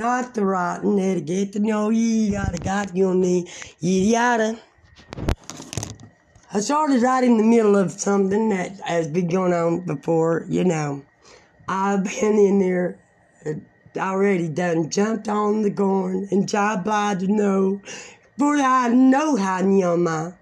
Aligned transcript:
not 0.00 0.32
the 0.32 0.42
rotten, 0.42 0.96
to 0.96 1.20
get 1.20 1.52
to 1.52 1.58
know 1.58 1.90
you, 1.90 2.32
gotta 2.32 2.56
got 2.56 2.96
your 2.96 3.14
name, 3.14 3.44
yada 3.80 4.54
yada. 4.54 4.60
I 6.54 6.60
started 6.60 7.02
right 7.02 7.22
in 7.22 7.36
the 7.36 7.44
middle 7.44 7.76
of 7.76 7.92
something 7.92 8.48
that 8.48 8.80
has 8.80 9.08
been 9.08 9.28
going 9.28 9.52
on 9.52 9.80
before, 9.80 10.46
you 10.48 10.64
know. 10.64 11.04
I've 11.68 12.04
been 12.04 12.38
in 12.38 12.58
there 12.60 12.98
uh, 13.44 13.52
already 13.98 14.48
done 14.48 14.88
jumped 14.88 15.28
on 15.28 15.60
the 15.60 15.70
corn 15.70 16.26
and 16.30 16.48
tried 16.48 16.82
to 17.20 17.28
know, 17.28 17.82
for 18.38 18.56
I 18.56 18.88
know 18.88 19.36
how 19.36 19.60
I. 20.08 20.32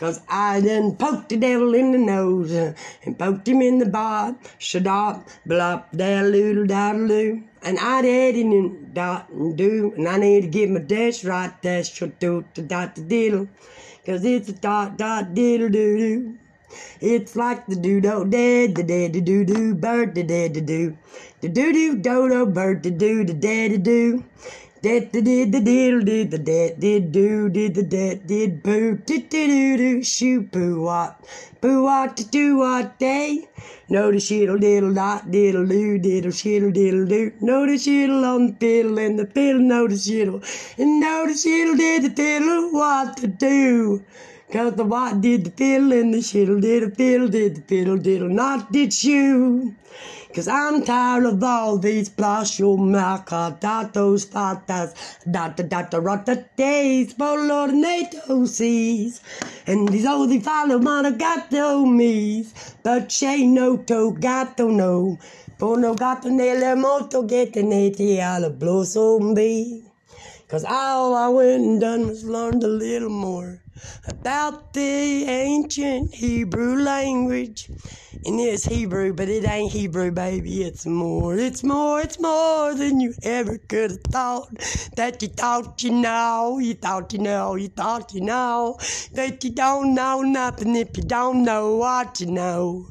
Cause 0.00 0.20
I 0.28 0.60
done 0.60 0.96
poked 0.96 1.28
the 1.28 1.36
devil 1.36 1.74
in 1.74 1.92
the 1.92 1.98
nose 1.98 2.52
uh, 2.52 2.72
and 3.04 3.18
poked 3.18 3.48
him 3.48 3.62
in 3.62 3.78
the 3.78 3.86
butt. 3.86 4.40
Shadop, 4.58 5.28
blop, 5.46 5.90
daddle 5.96 6.66
daddle 6.66 7.42
And 7.62 7.78
I 7.78 8.02
did 8.02 8.36
it 8.36 8.46
and 8.46 8.94
dot 8.94 9.28
and 9.30 9.56
do. 9.56 9.92
And 9.96 10.08
I 10.08 10.18
need 10.18 10.42
to 10.42 10.48
get 10.48 10.70
my 10.70 10.80
dash 10.80 11.24
right, 11.24 11.52
dash, 11.62 11.92
shut 11.92 12.18
do, 12.20 12.44
dot, 12.54 12.94
the 12.94 13.02
diddle. 13.02 13.48
Cause 14.06 14.24
it's 14.24 14.48
a 14.48 14.52
dot, 14.52 14.96
dot, 14.96 15.34
diddle, 15.34 15.68
doo, 15.68 15.98
doo. 15.98 16.38
It's 17.00 17.34
like 17.34 17.66
the 17.66 17.76
dodo 17.76 18.24
dead, 18.24 18.74
the 18.74 18.82
dead, 18.82 19.14
the 19.14 19.20
doo 19.20 19.44
doo, 19.44 19.74
bird, 19.74 20.14
the 20.14 20.22
dead, 20.22 20.54
the 20.54 20.60
doo. 20.60 20.98
The 21.40 21.48
doo 21.48 21.72
doo, 21.72 21.96
dodo, 21.96 22.44
bird, 22.44 22.82
the 22.82 22.90
doo, 22.90 23.24
the 23.24 23.34
dead, 23.34 23.72
the 23.72 23.78
doo. 23.78 24.24
Did 24.80 25.10
the 25.10 25.22
did 25.22 25.50
the 25.50 25.60
diddle 25.60 26.02
did 26.02 26.30
the 26.30 26.38
dead 26.38 26.78
did 26.78 27.10
do 27.10 27.48
did 27.48 27.74
the 27.74 27.82
dead 27.82 28.28
did 28.28 28.62
boo 28.62 28.94
did 29.04 29.28
do 29.28 29.46
do 29.48 29.76
do 29.76 30.02
shoo 30.04 30.44
poo 30.44 30.82
what 30.82 31.18
boo 31.60 31.82
what 31.82 32.16
to 32.16 32.24
do 32.24 32.58
what 32.58 32.96
day 32.96 33.48
no 33.88 34.12
the 34.12 34.20
shiddle 34.20 34.56
diddle 34.56 34.94
dot 34.94 35.32
diddle 35.32 35.66
do 35.66 35.98
diddle 35.98 36.30
shiddle 36.30 36.70
diddle 36.70 37.06
do 37.06 37.32
no 37.40 37.66
the 37.66 37.76
shiddle 37.76 38.24
on 38.24 38.46
the 38.46 38.52
fiddle 38.60 39.00
and 39.00 39.18
the 39.18 39.26
fiddle 39.26 39.62
no 39.62 39.88
the 39.88 39.96
shiddle 39.96 40.40
and 40.78 41.00
no 41.00 41.26
the 41.26 41.34
shiddle 41.34 41.74
did 41.74 42.04
the 42.04 42.10
fiddle 42.10 42.70
what 42.70 43.16
to 43.16 43.26
do 43.26 44.04
Cause 44.52 44.74
the 44.76 44.84
what 44.84 45.20
did 45.20 45.44
the 45.44 45.50
fiddle 45.50 45.92
and 45.92 46.14
the 46.14 46.22
shiddle 46.22 46.60
did 46.60 46.84
the 46.84 46.94
fiddle 46.94 47.28
did 47.28 47.56
the 47.56 47.60
fiddle 47.62 47.98
diddle 47.98 48.28
not 48.28 48.70
did 48.70 49.02
you. 49.02 49.74
Cause 50.34 50.46
I'm 50.46 50.84
tired 50.84 51.24
of 51.24 51.42
all 51.42 51.78
these 51.78 52.10
plasho 52.10 52.76
macadatos 52.78 54.26
fatas 54.26 54.94
data 55.30 55.62
data 55.62 56.00
rata 56.00 56.44
days 56.56 57.14
for 57.14 57.38
NATO 57.72 58.44
seas 58.44 59.20
and 59.66 59.88
these 59.88 60.06
oldie 60.06 60.42
follow 60.42 60.78
monogato 60.78 61.84
me's. 61.90 62.52
But 62.82 63.10
she 63.10 63.46
no 63.46 63.78
to 63.78 64.12
gato 64.20 64.68
no. 64.68 65.18
For 65.58 65.78
no 65.78 65.94
gato 65.94 66.28
nelle 66.28 66.76
moto 66.76 67.22
get 67.22 67.54
the 67.54 67.62
nati 67.62 68.20
alla 68.20 68.50
blow 68.50 68.84
zombie 68.84 69.82
Cause 70.48 70.64
all 70.64 71.14
I 71.14 71.28
went 71.28 71.62
and 71.62 71.80
done 71.80 72.06
was 72.08 72.24
learned 72.24 72.64
a 72.64 72.68
little 72.68 73.10
more 73.10 73.60
about 74.06 74.72
the 74.72 75.24
ancient 75.24 76.14
Hebrew 76.14 76.82
language. 76.82 77.68
And 78.24 78.40
it's 78.40 78.64
Hebrew, 78.64 79.12
but 79.12 79.28
it 79.28 79.46
ain't 79.46 79.72
Hebrew, 79.72 80.10
baby. 80.10 80.62
It's 80.64 80.86
more, 80.86 81.36
it's 81.36 81.62
more, 81.62 82.00
it's 82.00 82.20
more 82.20 82.74
than 82.74 83.00
you 83.00 83.14
ever 83.22 83.58
could 83.58 83.92
have 83.92 84.02
thought. 84.02 84.48
That 84.96 85.22
you 85.22 85.28
thought 85.28 85.82
you 85.82 85.92
know, 85.92 86.58
you 86.58 86.74
thought 86.74 87.12
you 87.12 87.20
know, 87.20 87.54
you 87.54 87.68
thought 87.68 88.12
you 88.12 88.20
know. 88.20 88.78
That 89.12 89.44
you 89.44 89.50
don't 89.50 89.94
know 89.94 90.22
nothing 90.22 90.76
if 90.76 90.96
you 90.96 91.04
don't 91.04 91.44
know 91.44 91.76
what 91.76 92.20
you 92.20 92.26
know. 92.26 92.88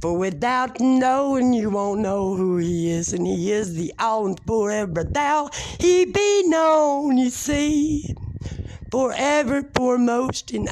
For 0.00 0.18
without 0.18 0.80
knowing, 0.80 1.54
you 1.54 1.70
won't 1.70 2.00
know 2.00 2.34
who 2.34 2.58
he 2.58 2.90
is, 2.90 3.12
and 3.12 3.26
he 3.26 3.52
is 3.52 3.74
the 3.74 3.92
all 3.98 4.34
forever 4.46 5.04
thou 5.04 5.50
he 5.78 6.04
be 6.06 6.42
known, 6.48 7.18
you 7.18 7.30
see 7.30 8.14
forever 8.94 9.60
foremost 9.74 10.52
and 10.52 10.68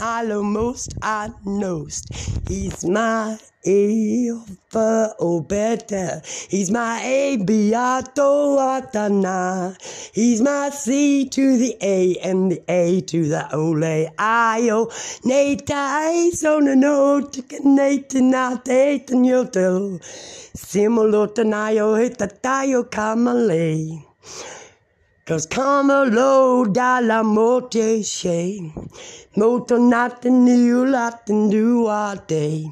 most 0.53 0.95
I 1.03 1.31
knowst. 1.45 2.07
He's 2.47 2.85
my 2.85 3.37
Alpha 3.67 5.15
Obeta. 5.19 6.23
He's 6.49 6.71
my 6.71 7.03
A 7.03 7.39
Beato 7.39 8.59
Atana. 8.59 9.77
He's 10.15 10.41
my 10.41 10.71
C 10.71 11.29
to 11.31 11.59
the 11.59 11.77
A 11.83 12.17
and 12.23 12.53
the 12.53 12.63
A 12.69 13.01
to 13.01 13.29
the 13.29 13.53
Ole 13.53 14.09
Io. 14.17 14.89
Nata 15.25 16.31
so 16.33 16.61
no 16.61 16.75
no 16.75 17.23
tikanate 17.23 18.21
nate 18.21 19.11
and 19.11 19.27
yoto. 19.27 19.99
Simulotanayo 20.55 21.99
hitatayo 21.99 22.85
kamale. 22.89 24.05
Cause 25.25 25.47
come 25.47 25.89
a 25.89 26.03
low 26.03 26.65
la 26.65 27.23
morte 27.23 28.03
shay 28.03 28.73
Motor 29.37 29.79
nothing 29.79 30.45
new 30.45 30.85
laten 30.85 31.49
new 31.49 31.87
a 31.87 32.21
day 32.27 32.67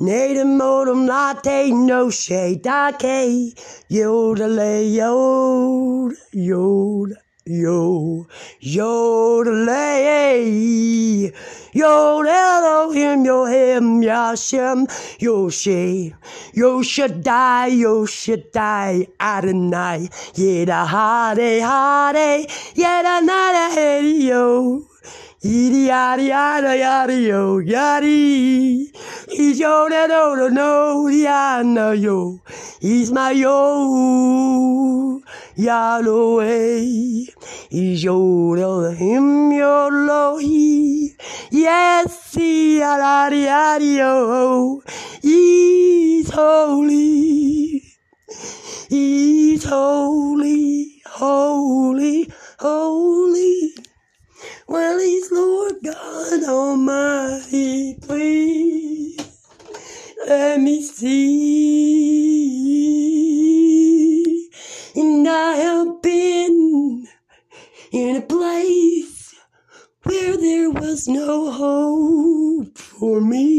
Nee 0.00 0.34
de 0.34 0.44
modem 0.44 1.06
latte 1.06 1.70
no 1.70 2.10
shade. 2.10 2.64
Dake 2.64 3.54
Yodelay 3.88 4.92
yod 4.96 6.16
yod 6.32 7.16
yo, 7.60 8.26
yo 8.60 9.42
yodelay, 9.44 11.32
yodel 11.72 12.26
Elohim, 12.26 13.24
Yohim, 13.24 14.02
Yashem, 14.02 14.86
Yoshe, 15.20 16.14
Yoshaddai, 16.54 17.70
Yoshaddai, 17.82 19.08
Adonai, 19.20 20.08
Yedahade, 20.34 21.60
Hade, 21.60 22.16
eh, 22.16 22.42
eh. 22.42 22.46
Yedanada, 22.74 23.76
eh, 23.76 24.28
Yo. 24.28 24.91
Yiddy 25.44 25.86
yada 25.88 26.22
yada 26.22 26.76
yada 26.76 27.12
yo 27.18 27.58
yaddy. 27.58 28.86
He's 29.28 29.58
yo 29.58 29.88
that 29.88 30.08
no 30.08 30.36
no 30.36 30.46
no 30.46 31.62
no 31.62 31.90
yo. 31.90 32.40
He's 32.80 33.10
my 33.10 33.32
yo. 33.32 35.20
Yahweh. 35.56 36.78
He's 37.70 38.04
yo 38.04 38.54
him 38.92 39.50
yo 39.50 39.90
lohi. 39.90 41.16
Yes, 41.50 42.34
he 42.34 42.78
yada 42.78 43.34
yada 43.34 43.84
yo. 43.84 44.80
He's 45.22 46.30
holy. 46.30 47.82
He's 48.88 49.64
holy, 49.64 51.02
holy, 51.04 52.30
holy. 52.60 53.74
Well, 54.72 54.98
he's 55.00 55.30
Lord 55.30 55.74
God 55.84 56.44
Almighty. 56.44 57.98
Please 58.00 59.20
let 60.26 60.58
me 60.60 60.82
see. 60.82 61.12
And 64.96 65.28
I 65.28 65.56
have 65.56 66.00
been 66.00 67.06
in 67.92 68.16
a 68.16 68.22
place 68.22 69.34
where 70.04 70.38
there 70.38 70.70
was 70.70 71.06
no 71.06 71.50
hope 71.52 72.78
for 72.78 73.20
me. 73.20 73.51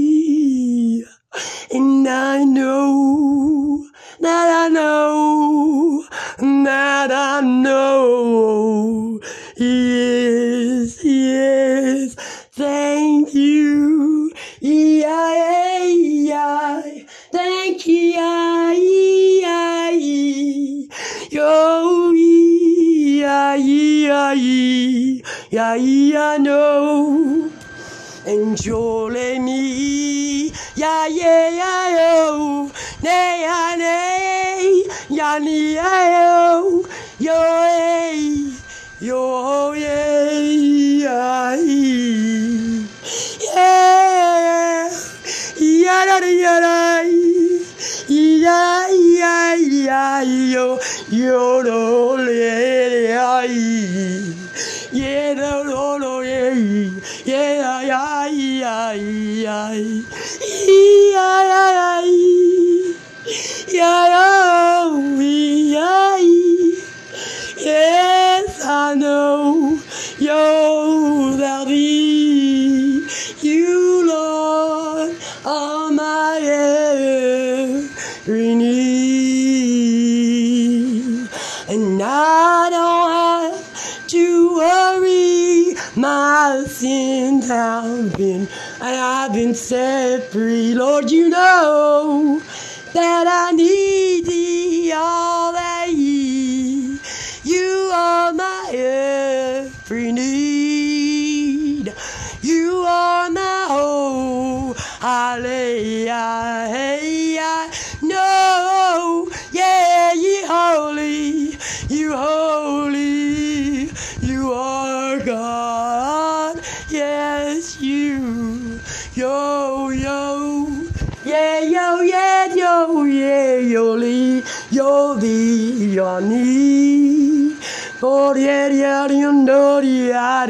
Know. 108.02 109.30
Yeah, 109.52 110.14
you 110.14 110.44
holy. 110.48 111.58
You 111.90 112.16
holy. 112.16 113.90
You 114.22 114.54
are 114.54 115.20
God. 115.20 116.62
Yes, 116.90 117.82
you. 117.82 118.80
Yo, 119.16 119.90
yo. 119.90 120.84
Yeah, 121.26 121.62
yo, 121.62 122.02
yeah, 122.02 122.54
yo, 122.54 123.04
yeah, 123.06 123.56
yo, 123.56 123.94
lee, 123.94 124.44
yo, 124.70 125.14
lee, 125.14 125.94
yo, 125.96 126.20
nee. 126.20 127.56
For 128.00 128.38
yeah, 128.38 128.68
yeah, 128.68 129.08
you 129.08 129.32
know, 129.32 129.80
yeah, 129.80 130.44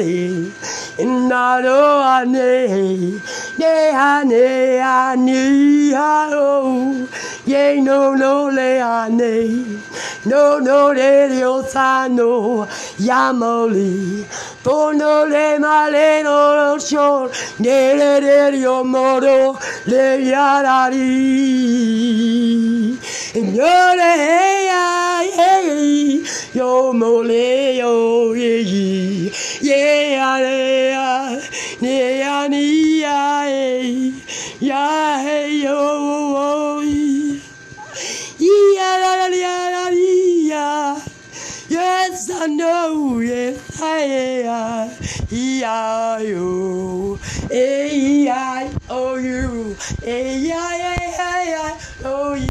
and 0.97 1.29
I 3.59 3.61
know 3.61 3.93
I 3.95 4.23
need, 4.23 4.25
yeah, 4.25 4.25
I 4.25 4.25
need, 4.25 4.79
I 4.79 5.15
need, 5.15 5.93
I 5.93 6.29
know, 6.29 7.07
yeah, 7.45 7.73
no, 7.81 8.15
no, 8.15 8.47
le, 8.49 8.81
I 8.81 9.09
need, 9.09 9.72
no, 10.25 10.59
no, 10.59 10.93
le, 10.93 11.27
Dios, 11.29 11.73
know, 11.73 12.65
yamoli, 12.97 14.23
for 14.63 14.93
no, 14.93 15.25
le, 15.25 15.59
ma, 15.59 15.89
le, 15.89 16.23
no, 16.23 16.55
no, 16.55 16.77
sure, 16.79 17.29
ne, 17.59 17.93
le, 17.95 18.21
le, 18.21 18.57
yo, 18.57 18.83
moro, 18.85 19.57
le, 19.85 20.21
ya, 20.23 20.61
and 23.35 23.55
yo, 23.55 23.95
le, 23.97 24.69
ay, 24.71 26.23
yo, 26.53 26.93
mo, 26.93 27.21
le, 27.21 27.77
yo, 27.79 28.33
yeah, 28.33 28.61
yeah, 29.61 30.37
yeah, 30.39 30.39
yeah, 31.81 32.47
yeah, 32.47 32.47
yeah, 34.61 35.21
yeah, 35.21 35.45
yo, 35.47 36.81
yeah, 38.39 38.97
la, 39.01 39.15
la, 39.15 39.27
la, 39.27 39.89
la. 39.91 40.12
Yes, 42.43 42.51
I 42.51 42.55
know, 42.55 43.19
yes, 43.19 43.81
I 43.81 43.99
am. 43.99 44.91
E-I-O, 45.31 47.17
A-E-I-O-U, 47.49 48.67
A-I-A-I-O, 50.03 51.35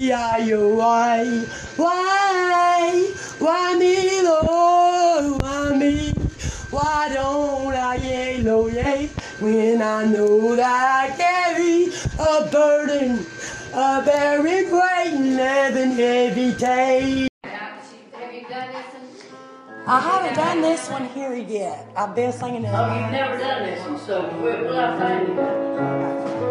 E-I-O, 0.01 0.75
why, 0.77 1.45
why, 1.77 3.13
why 3.39 3.75
me, 3.79 4.23
Lord, 4.23 5.43
why 5.43 5.77
me? 5.77 6.13
Why 6.71 7.11
don't 7.13 7.75
I 7.75 7.97
yellow 7.97 8.69
yay 8.69 9.11
when 9.41 9.83
I 9.83 10.07
know 10.07 10.57
that 10.57 11.05
I 11.05 11.17
carry 11.19 11.93
a 12.19 12.49
burden, 12.51 13.27
a 13.75 14.01
very 14.03 14.65
great 14.71 15.13
and 15.13 15.39
heavy, 15.39 15.93
heavy 15.93 16.55
day? 16.55 17.29
Have 17.45 18.35
you 18.35 18.41
done 18.49 18.73
this? 18.73 19.02
In- 19.85 19.89
I 19.89 20.01
haven't 20.01 20.35
done 20.37 20.61
this 20.61 20.89
one 20.89 21.07
here 21.09 21.35
yet. 21.35 21.87
I've 21.97 22.15
been 22.15 22.33
singing 22.33 22.65
it. 22.65 22.73
Oh, 22.73 22.99
you've 23.01 23.11
never 23.11 23.39
done 23.39 23.63
this 23.65 23.87
one, 23.87 23.99
so 23.99 24.23
we'll, 24.41 24.61
we'll 24.63 24.75
have 24.75 24.99
to. 25.27 26.43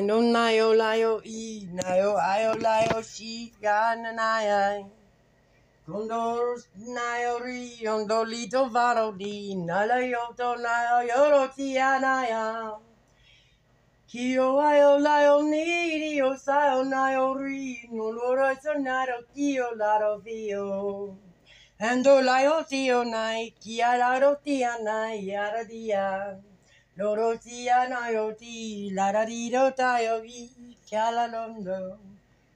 Nino 0.00 0.18
nio 0.22 0.72
lio 0.72 1.20
e 1.22 1.68
nio 1.76 2.12
io 2.40 2.54
lio 2.56 3.02
she 3.02 3.52
gana 3.60 4.10
nai. 4.12 4.82
Condors 5.84 6.62
nio 6.74 7.36
ri 7.44 7.86
on 7.86 8.06
dolito 8.06 8.70
varo 8.70 9.12
di 9.12 9.54
nala 9.54 9.98
yoto 10.00 10.56
nio 10.56 10.98
yoro 11.10 11.42
tianaya. 11.54 12.80
Kio 14.08 14.48
io 14.72 14.96
lio 14.96 15.42
niri 15.42 16.18
o 16.22 16.34
sao 16.34 16.82
nio 16.82 17.34
ri 17.34 17.86
no 17.92 18.08
loro 18.10 18.54
sonaro 18.62 19.18
kio 19.34 19.68
laro 19.76 20.16
vio. 20.24 21.18
Ando 21.78 22.20
lio 22.22 22.64
tio 22.64 23.04
nai 23.04 23.52
kia 23.60 23.98
laro 23.98 24.32
tianai 24.42 25.26
yara 25.28 25.62
dia. 25.64 26.40
Dorothea 27.00 27.88
Nayoti, 27.88 28.92
Larariro 28.92 29.74
Tayogi, 29.74 30.50
Kyalalondo, 30.86 31.96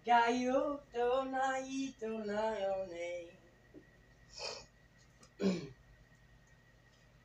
Gayo 0.06 0.80
Tonaito 0.92 2.12
Nayone. 2.28 3.24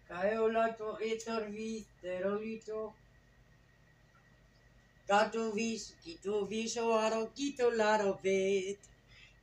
Kaiolato 0.10 0.98
etorvis, 1.02 1.84
terolito, 2.02 2.94
Katovis, 5.06 5.96
kitoviso 6.02 6.86
aro, 7.04 7.28
kitolaro 7.36 8.18
vet. 8.24 8.80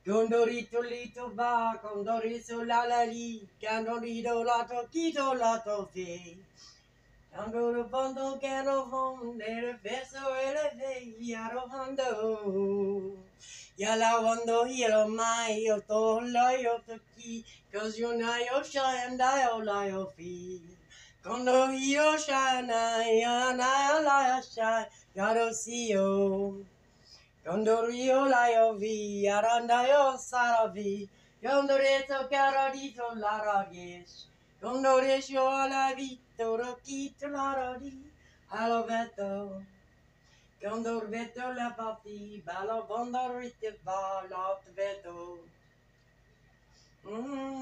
Condorito 0.03 0.81
lito 0.81 1.29
va, 1.35 1.77
condorito 1.79 2.63
la 2.63 2.85
la 2.87 3.03
li, 3.03 3.47
candorito 3.61 4.43
lato, 4.43 4.87
kitolato 4.91 5.77
vet. 5.93 6.37
Tango 7.37 7.87
fondo 7.87 8.39
quiero 8.39 8.89
poner 8.89 9.79
beso 9.83 10.35
el 10.37 10.57
villaro 11.19 11.69
fondo. 11.69 13.13
Ya 13.77 13.95
la 13.95 14.19
wando 14.19 14.65
hielo 14.65 15.07
mai 15.07 15.63
yo 15.63 15.79
to 15.81 16.19
layo 16.33 16.81
to 16.87 16.97
ki 17.13 17.45
cause 17.71 17.99
you 17.99 18.17
na 18.17 18.37
yo 18.37 18.63
shy 18.63 19.05
and 19.05 19.21
I 19.21 19.45
oh, 19.51 19.59
o 19.59 19.61
layo 19.61 20.11
fi. 20.15 20.59
Kondo 21.23 21.69
yo 21.69 22.17
shy 22.17 22.61
na 22.61 23.05
ya 23.05 23.53
na 23.53 24.01
layo 24.01 24.41
shy 24.41 24.87
yaro 25.15 25.53
si 25.53 25.91
yo. 25.91 26.57
Kondo 27.45 27.87
yo 27.89 28.25
layo 28.25 28.79
vi 28.79 29.27
aranda 29.29 29.87
yo 29.87 30.17
saravi. 30.17 31.07
Yondore 31.43 32.07
to 32.07 32.27
caro 32.31 32.73
dito 32.73 33.13
laragesh. 33.13 34.25
Comme 34.67 34.81
nos 34.81 34.99
régions, 34.99 35.69
la 35.69 35.93
chi 35.95 36.19
quitte 36.83 37.25
la 37.29 37.53
rodi, 37.53 38.11
allo 38.49 38.83
vetto. 38.83 39.63
Quando 40.59 41.07
vetto 41.07 41.53
la 41.53 41.71
parti, 41.71 42.41
ballo 42.43 42.83
banda 42.85 43.31
rite 43.39 43.79
va 43.85 44.25
l'ot 44.29 44.69
vetto. 44.75 45.45
Mm-hmm. 47.05 47.57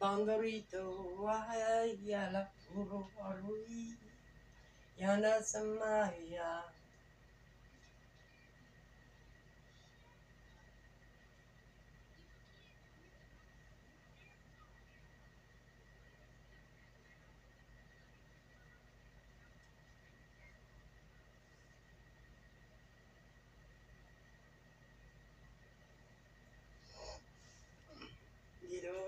Bangarito 0.00 0.84
wahaya 1.20 2.32
la 2.32 2.42
puro 2.60 3.08
harui 3.16 3.92
yana 4.96 5.42
samaya. 5.42 6.64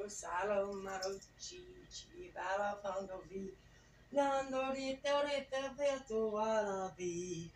Salo 0.09 0.73
marochi, 0.85 1.63
chi 1.91 2.31
bala 2.35 2.79
fondo 2.83 3.23
vi, 3.29 3.57
nando 4.11 4.73
rito 4.73 5.23
rito 5.27 5.63
veto 5.77 6.31
wala 6.33 6.93
vi. 6.97 7.51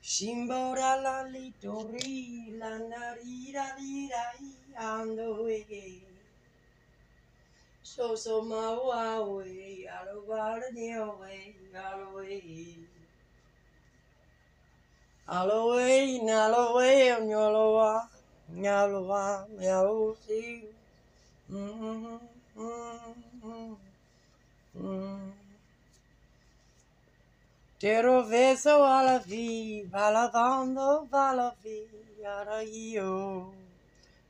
Shimbora 0.00 0.96
la 1.02 1.22
litori, 1.24 2.56
la 2.58 2.78
narira 2.78 3.74
lira 3.78 4.32
ando 4.76 5.46
ege. 5.48 6.02
So 7.82 8.16
so 8.16 8.42
ma 8.42 8.72
wa 8.74 9.22
we, 9.24 9.86
alo 9.88 10.24
wala 10.28 10.70
neo 10.72 11.18
we, 11.20 11.54
alo 11.74 12.16
we. 12.16 12.78
Alo 15.28 15.76
we, 15.76 16.20
nalo 16.20 16.76
we, 16.76 17.10
nyolo 17.26 17.74
wa, 17.76 18.08
minha 18.62 18.86
lua, 18.86 19.44
minha 19.58 19.82
luz. 19.82 20.22
Hum, 21.50 22.20
hum, 22.54 23.76
hum, 24.74 25.32
Tero 27.80 28.22
vi, 29.26 29.84
balavando, 29.90 31.08
balavi, 31.10 32.22
ara 32.24 32.62
io. 32.62 33.52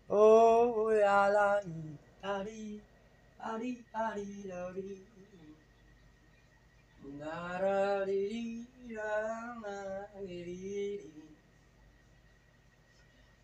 Oh, 0.09 0.89
ala, 0.89 1.61
pari, 2.23 2.81
pari, 3.37 3.85
pari, 3.93 4.45
lori. 4.49 5.05
Nara, 7.21 8.05
li, 8.07 8.29
li, 8.33 8.95
la, 8.95 9.15
na, 9.63 10.07
li, 10.25 10.45
li, 10.45 10.99
li. 11.15 11.32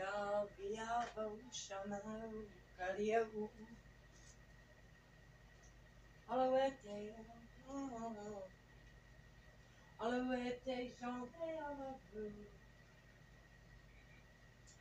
I'll 0.00 0.48
go 0.56 0.64
Yavyavushana 0.76 2.00
Karyavu 2.78 3.48
Alavete 6.30 7.14
Alavete 10.00 10.76
Jante 11.00 11.46
Alavu 11.68 12.24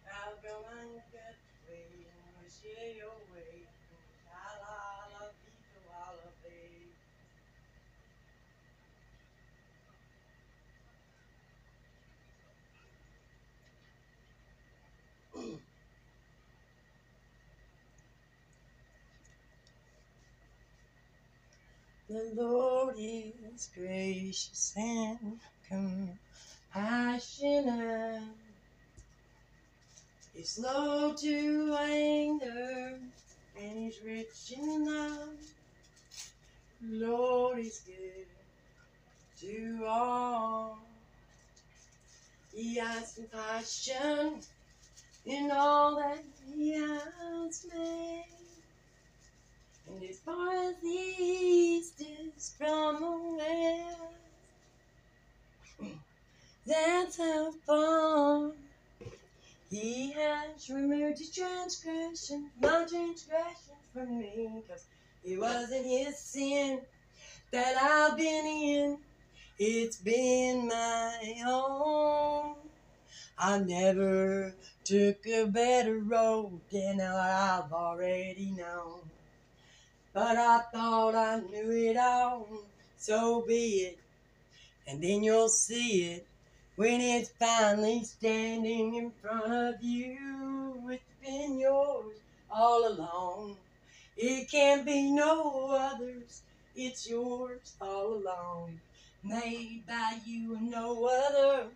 Abramangatwe 0.07 1.77
your 2.63 2.88
Yahweh 3.00 3.66
The 22.17 22.31
Lord 22.33 22.95
is 22.97 23.69
gracious 23.75 24.74
and 24.75 25.39
compassionate. 26.74 28.24
He's 30.33 30.50
slow 30.50 31.13
to 31.13 31.77
anger 31.79 32.97
and 33.62 33.77
he's 33.77 34.01
rich 34.03 34.51
in 34.57 34.86
love. 34.86 35.38
Lord 36.81 37.59
is 37.59 37.81
good 37.86 38.25
to 39.41 39.86
all. 39.86 40.79
He 42.51 42.77
has 42.77 43.13
compassion 43.13 44.41
in 45.24 45.51
all 45.51 45.97
that 45.97 46.24
he 46.47 46.71
has 46.71 47.67
made. 47.71 48.47
And 49.89 50.03
as 50.03 50.20
far 50.20 50.50
as 50.53 50.75
the 50.82 50.88
east 50.88 52.01
is 52.01 52.53
from 52.58 53.01
the 53.01 53.38
west, 53.38 54.01
that's 56.65 57.17
how 57.17 57.53
far 57.65 58.51
he 59.70 60.12
has 60.13 60.70
removed 60.70 61.20
his 61.20 61.32
transgression, 61.34 62.51
my 62.62 62.86
transgression 62.89 63.75
from 63.94 64.20
me. 64.20 64.63
Cause 64.70 64.86
it 65.24 65.39
wasn't 65.39 65.86
his 65.86 66.20
sin 66.20 66.82
that 67.51 67.77
I've 67.77 68.17
been 68.17 68.46
in, 68.46 68.98
it's 69.60 69.98
been 69.98 70.67
my 70.67 71.44
own. 71.48 72.56
I 73.38 73.60
never 73.60 74.56
took 74.84 75.25
a 75.27 75.46
better 75.46 76.00
road 76.00 76.62
than 76.72 77.01
I've 77.01 77.72
already 77.72 78.51
known. 78.51 79.01
But 80.17 80.36
I 80.36 80.62
thought 80.74 81.13
I 81.13 81.41
knew 81.41 81.91
it 81.91 81.95
all, 81.95 82.47
so 82.97 83.43
be 83.47 83.86
it. 83.86 84.00
And 84.88 85.00
then 85.00 85.21
you'll 85.21 85.47
see 85.47 86.05
it 86.05 86.25
when 86.75 87.01
it's 87.01 87.29
finally 87.38 88.03
standing 88.03 88.95
in 88.95 89.12
front 89.12 89.53
of 89.53 89.75
you. 89.79 90.89
It's 90.89 91.03
been 91.24 91.59
yours 91.59 92.15
all 92.50 92.88
along. 92.88 93.57
It 94.17 94.50
can't 94.50 94.88
be 94.88 95.12
no 95.12 95.67
others, 95.69 96.41
it's 96.75 97.07
yours 97.07 97.75
all 97.79 98.15
along. 98.15 98.79
Made 99.24 99.83
by 99.88 100.17
you 100.25 100.55
and 100.55 100.71
no 100.71 101.05
other. 101.05 101.67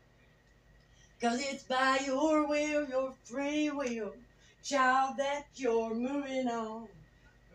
Cause 1.21 1.39
it's 1.47 1.61
by 1.65 1.99
your 2.07 2.47
will, 2.47 2.89
your 2.89 3.13
free 3.23 3.69
will, 3.69 4.15
child, 4.63 5.17
that 5.17 5.45
you're 5.53 5.93
moving 5.93 6.47
on. 6.47 6.87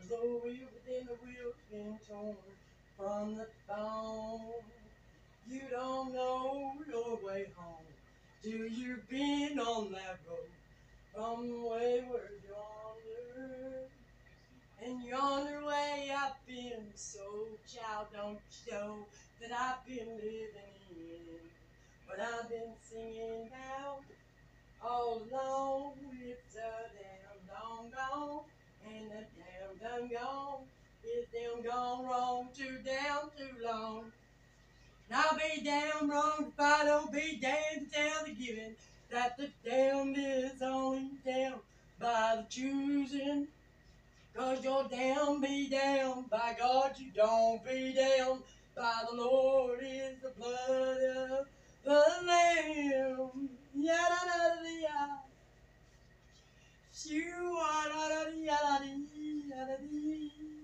The 0.09 0.76
wheel 0.87 1.01
within 1.01 1.07
the 1.07 1.15
wheel's 1.25 1.55
been 1.71 1.99
torn 2.09 2.37
from 2.97 3.37
the 3.37 3.47
bone. 3.69 4.41
You 5.49 5.63
don't 5.71 6.13
know 6.13 6.73
your 6.89 7.19
way 7.25 7.47
home 7.57 7.87
till 8.43 8.67
you've 8.67 9.09
been 9.09 9.59
on 9.59 9.93
that 9.93 10.19
road 10.29 10.49
from 11.15 11.65
wayward 11.65 12.41
yonder. 12.49 13.89
And 14.85 15.05
yonder 15.05 15.65
way 15.65 16.13
I've 16.17 16.47
been 16.47 16.87
so, 16.95 17.21
child, 17.67 18.09
don't 18.13 18.39
show 18.69 18.99
that 19.41 19.51
I've 19.53 19.87
been 19.87 20.17
living 20.17 20.51
in. 20.91 21.39
But 22.09 22.21
I've 22.21 22.49
been 22.49 22.73
singing 22.83 23.49
now 23.51 23.99
all 24.85 25.23
along. 25.31 25.95
It's 26.23 26.57
a 26.57 26.91
damn 26.95 27.47
dong 27.49 27.91
gone, 27.91 28.41
and 28.87 29.11
the 29.11 29.25
damn 29.37 29.91
done 29.91 30.11
gone. 30.13 30.67
It's 31.09 31.31
them 31.33 31.63
gone 31.63 32.05
wrong, 32.05 32.49
too 32.57 32.79
damn 32.85 33.31
too 33.37 33.65
long. 33.65 34.13
And 35.09 35.19
I'll 35.19 35.37
be 35.39 35.63
damn 35.63 36.11
wrong 36.11 36.47
if 36.49 36.61
I 36.61 36.85
don't 36.85 37.13
be 37.13 37.39
damned 37.41 37.91
to 37.93 37.97
tell 37.97 38.25
the 38.25 38.35
giving 38.35 38.75
that 39.11 39.37
the 39.37 39.51
damned 39.65 40.17
is 40.19 40.61
only 40.63 41.11
damned 41.25 41.61
by 42.01 42.37
the 42.37 42.47
choosing. 42.49 43.47
Cause 44.35 44.63
you're 44.65 44.89
down, 44.89 45.41
be 45.41 45.69
down, 45.69 46.27
by 46.31 46.57
God 46.59 46.93
you 46.99 47.11
don't 47.13 47.65
be 47.65 47.95
down, 47.95 48.43
by 48.77 49.03
the 49.11 49.17
Lord 49.17 49.81
is 49.83 50.21
the 50.23 50.31
blood 50.31 50.99
of 51.31 51.47
the 51.85 52.05
Lamb. 52.27 53.49
Yada 53.75 54.17
da 54.27 54.49
da 54.49 54.63
da. 54.63 55.17
Shoo 56.93 57.57
ah 57.59 57.87
da 57.89 58.09
da 58.09 58.31
dee 58.31 58.45
yada 58.47 58.85
dee. 58.85 59.07
Shoo 59.15 59.51
da 59.51 60.56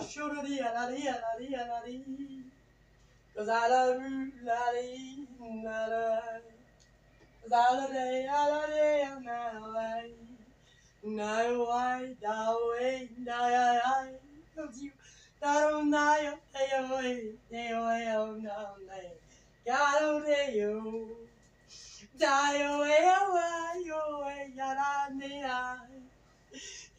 dee 0.00 0.56
yada 0.56 0.90
dee 0.90 1.04
yada 1.04 1.30
dee 1.38 1.50
yada 1.50 1.82
dee. 1.86 2.44
Cause 3.36 3.48
I 3.48 3.68
love 3.68 4.02
you, 4.02 4.32
la 4.44 4.72
dee 4.72 5.26
la 5.64 5.88
da. 5.88 6.20
Cause 7.42 7.52
I 7.52 7.74
love 7.76 7.92
you, 7.92 8.26
la 8.26 8.66
dee 8.66 9.04
la 9.24 9.72
da. 9.74 10.08
No 11.02 11.66
way, 11.70 12.16
no 12.22 12.72
way, 12.78 13.08
no 13.18 13.52
way, 13.52 14.12
cause 14.54 14.82
you 14.82 14.90
don't 15.42 15.90
know, 15.90 16.38
no 16.54 16.96
way, 16.96 17.32
no 17.50 17.86
way, 17.86 18.04
no 18.42 18.74
way. 18.86 19.12
God 19.66 20.02
only 20.02 20.56
you. 20.58 21.16
Die 22.18 22.62
away, 22.62 23.12
away, 23.22 23.90
away, 23.90 24.52
yada, 24.54 25.88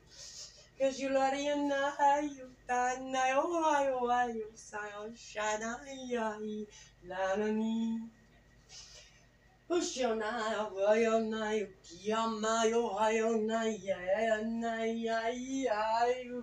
Gözyalarına 0.82 1.94
hayırdan 1.98 3.14
ayo 3.14 3.64
ayo 3.64 4.10
ayo 4.10 4.48
sayo 4.56 5.16
şanayayı 5.16 6.68
lanani. 7.10 8.10
Ushona 9.70 10.32
ayo 10.88 11.32
nayo 11.32 11.68
kiyamayo 11.84 12.98
ayo 12.98 13.30
nayo 13.48 14.38
nayo 14.62 15.18
ayo. 16.02 16.42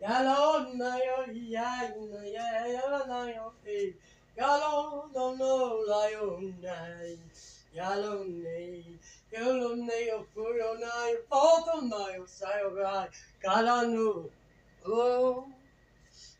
Yalo 0.00 0.42
nayo 0.80 1.18
yayo 1.54 2.00
nayo 2.12 2.88
nayo 3.08 3.52
hey. 3.64 3.92
Yalo 4.36 4.72
no 5.14 5.36
no 5.36 5.52
layo 5.90 6.40
nayo. 6.64 7.20
you're 7.74 7.96
lonely 7.96 8.98
you're 9.32 9.54
lonely 9.62 10.02
if 10.16 10.26
you're 10.36 10.78
not 10.80 11.14
alone 11.32 11.68
i'm 11.74 11.90
by 11.90 12.14
your 12.16 12.26
side 12.26 12.62
of 12.64 12.74
the 12.74 13.08
lonely 13.42 14.30
oh 14.86 15.46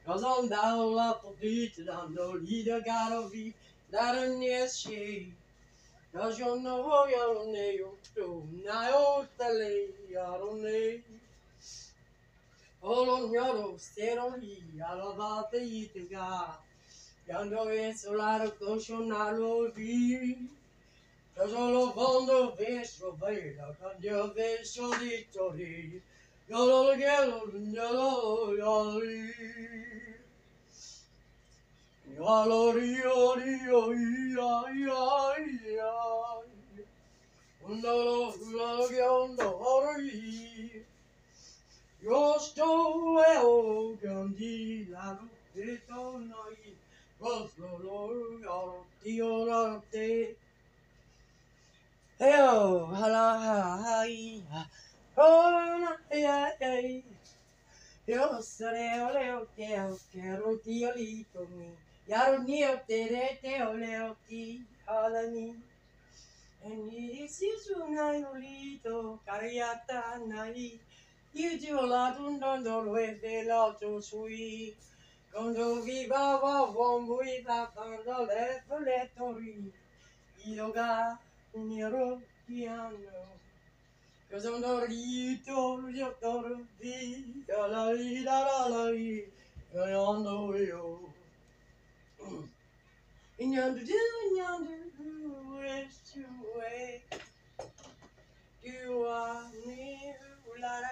those 0.06 0.22
aren't 0.24 0.50
bad 0.50 0.72
loves 0.74 1.20
to 1.22 1.32
be 1.40 1.70
tired 1.76 1.88
i'm 1.90 2.14
not 2.14 2.34
afraid 2.34 2.74
to 2.74 2.80
go 2.82 3.20
to 3.22 3.30
bed 3.32 3.54
i 4.00 4.12
don't 4.14 4.38
need 4.40 4.52
a 4.52 4.68
scared 4.68 5.32
cause 6.14 6.38
you 6.38 6.62
know 6.62 7.06
you're 7.06 7.34
lonely 7.34 7.80
too 8.14 8.46
lonely 10.40 11.02
Olonyorosserohi 12.94 14.56
alabate 14.88 15.58
yitiga. 15.72 16.54
Yando 17.28 17.68
es 17.68 18.02
solaro 18.02 18.48
koshonalo 18.58 19.74
vi. 19.74 20.48
Solo 21.34 21.92
fondo 21.96 22.54
veso 22.56 23.10
vela 23.20 23.66
candio 23.80 24.32
veso 24.36 24.86
dittori. 25.00 26.00
Yolo 26.48 26.94
gelo 26.96 27.40
yolo 27.76 28.54
yoli. 28.60 29.34
Yolo 32.16 32.72
rio 32.76 33.34
rio 33.34 33.82
ia 33.92 34.52
ia 34.80 35.02
ia. 35.42 35.92
Undolo 37.66 38.30
undolo 38.30 38.88
gelo 38.88 39.48
ori 39.74 40.86
río, 42.00 42.36
río, 42.38 42.56
ya, 42.56 42.76
ya, 42.78 43.16
ya. 43.20 43.38
No 43.38 43.40
lo, 43.40 43.40
lo 43.40 43.40
quiero, 43.40 43.40
no 43.40 43.40
rí. 43.40 43.40
Yo 43.40 43.40
estoy 43.40 43.40
o 43.42 43.98
candila, 44.00 45.18
no 45.20 45.30
te 45.52 45.78
tonai. 45.86 46.78
Vos 47.18 47.58
lo 47.58 47.78
lo, 47.78 48.40
yo 48.40 48.86
tío 49.00 49.46
lo 49.46 49.82
te. 49.90 50.38
Hey, 52.18 52.32
hala, 52.32 53.38
ha, 53.40 54.04
hi, 54.06 54.46
ha. 54.50 54.70
Oh, 55.16 55.96
yeah, 56.12 56.50
yeah. 56.60 57.02
Yo 58.06 58.40
saré 58.42 59.00
ole 59.02 59.32
o 59.34 59.46
te 59.56 59.80
o 59.80 59.98
quiero 60.10 60.58
ti 60.58 60.84
olito 60.84 61.48
mi. 61.48 61.76
Yaro 62.06 62.42
ni 62.44 62.64
o 62.64 62.78
te 62.86 63.08
re 63.08 63.38
te 63.42 63.62
ole 63.62 64.00
o 64.02 64.16
ti 64.26 64.66
hala 64.86 65.30
ni. 65.30 65.56
En 66.60 67.28
su 67.28 67.88
na 67.88 68.30
olito 68.30 69.20
cariata 69.24 70.18
nai. 70.26 70.80
You 71.36 71.58
do 71.58 71.78
a 71.78 71.84
lot 71.84 72.18
on 72.18 72.40
don 72.40 72.64
don 72.64 72.90
with 72.90 73.20
the 73.20 73.44
lot 73.46 73.78
to 73.80 74.00
sweet. 74.00 74.74
Quando 75.30 75.82
viva 75.82 76.40
va 76.40 76.72
von 76.72 77.04
vui 77.06 77.44
la 77.46 77.66
tanda 77.76 78.22
le 78.24 78.62
foletori. 78.66 79.70
Io 80.46 80.72
ga 80.72 81.18
nero 81.54 82.22
piano. 82.46 83.20
Cause 84.30 84.46
I'm 84.46 84.62
not 84.62 84.90
you 84.90 85.36
told 85.46 85.94
you 85.94 86.08
told 86.22 86.56
me 86.80 87.44
la 87.46 87.66
la 87.66 87.90
la 87.90 88.38
la 88.46 88.88
la 89.74 90.08
on 90.08 90.24
the 90.24 90.72
oh. 90.72 91.12
In 93.38 93.52
yonder 93.52 93.84
do 93.84 94.00
in 94.24 94.36
yonder 94.38 94.84
do 94.96 95.34
is 95.60 96.00
to 96.14 96.24
way. 96.56 97.02
You 98.62 99.04
are 99.06 99.44
near 99.66 100.35
la 100.58 100.86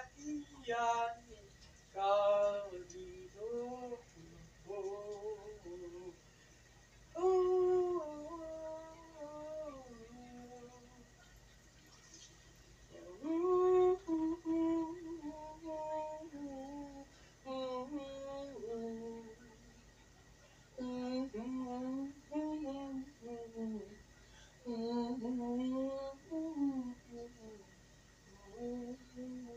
Caldido. 29.15 29.55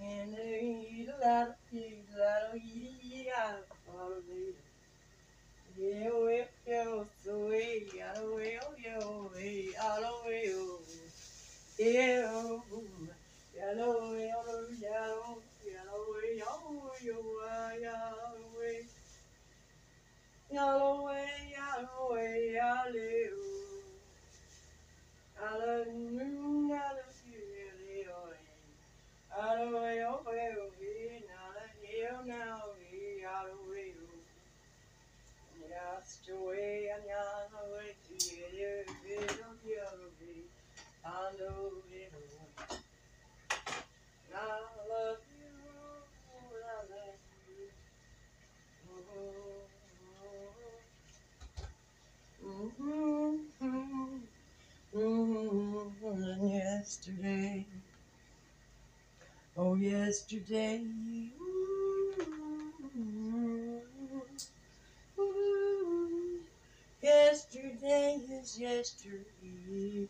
And 0.00 0.34
they 0.34 0.88
eat 0.90 1.08
a 1.08 1.26
lot 1.26 1.56
pigs, 1.70 2.10
a 2.14 2.18
lot 2.18 2.54
of 2.54 2.60
eating 2.60 3.30
out 3.38 3.64
of 3.88 4.22
it. 4.28 4.54
Yeah, 4.54 4.63
well, 5.78 6.46
yo, 6.66 7.06
so 7.24 7.48
way, 7.48 7.84
out 8.02 8.16
of 8.16 8.30
way, 8.34 8.58
oh, 8.62 8.74
yo, 8.78 9.30
way, 9.34 9.68
out 9.80 10.02
of 10.02 10.24
way, 10.26 10.44
oh. 10.52 10.78
Yeah, 11.78 12.26
oh, 12.28 12.62
yellow 13.56 14.14
yellow, 14.14 14.68
yellow 14.80 15.38
yellow. 17.80 18.24
Yellow 20.52 21.04
way, 21.04 21.50
yellow 21.50 22.14
way, 22.14 22.52
yellow. 22.52 23.44
Hallelujah, 25.36 26.94
yesterday, 56.94 57.66
oh, 59.56 59.74
yesterday. 59.74 60.80
Ooh, 65.18 66.40
Yesterday 67.02 68.20
is 68.30 68.58
yesterday 68.84 70.08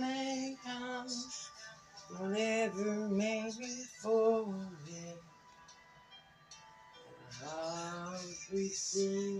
may 0.00 0.56
come, 0.64 1.06
whatever 2.18 3.08
may 3.08 3.50
befall 3.58 4.54
it. 4.88 5.18
Till 8.50 9.37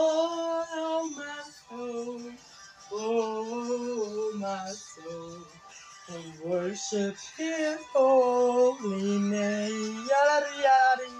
oh 0.00 1.10
my 1.16 1.42
soul, 1.68 2.32
oh 2.92 4.32
my 4.38 4.72
soul, 4.72 5.46
and 6.10 6.40
worship 6.44 7.16
His 7.38 7.78
holy 7.94 9.18
name. 9.20 10.06
Yada 10.08 10.50
yada. 10.62 11.12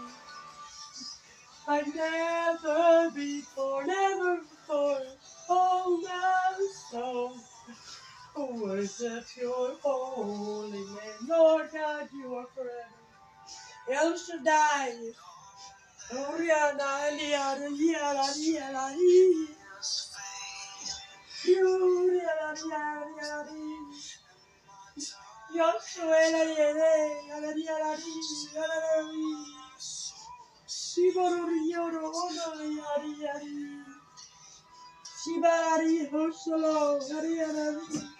I 1.68 1.82
never 1.82 3.10
before, 3.14 3.86
never 3.86 4.38
before, 4.42 5.02
oh 5.50 6.00
my 6.04 6.68
soul, 6.90 7.36
worship 8.62 9.24
Your 9.40 9.76
holy 9.82 10.78
name. 10.78 11.28
Lord 11.28 11.68
God, 11.72 12.08
You 12.12 12.34
are 12.36 12.46
forever. 12.54 12.96
El 13.90 14.16
Shaddai. 14.18 15.12
Yala, 16.12 17.10
Yala, 17.10 17.68
Yala, 17.78 18.26
Yala, 18.38 18.84
Yoshua, 25.54 26.20
Yala, 26.32 26.42
Yala, 26.58 26.90
Yala, 27.28 27.52
Yala, 27.66 27.96
Shiboro, 30.68 31.46
Yoro, 31.72 32.04
Ono, 32.22 32.48
Yari, 32.78 33.12
Yari, 33.22 33.54
Shibari, 35.20 36.10
Hosholo, 36.10 37.00
Yari, 37.10 37.32
Yari, 37.40 38.19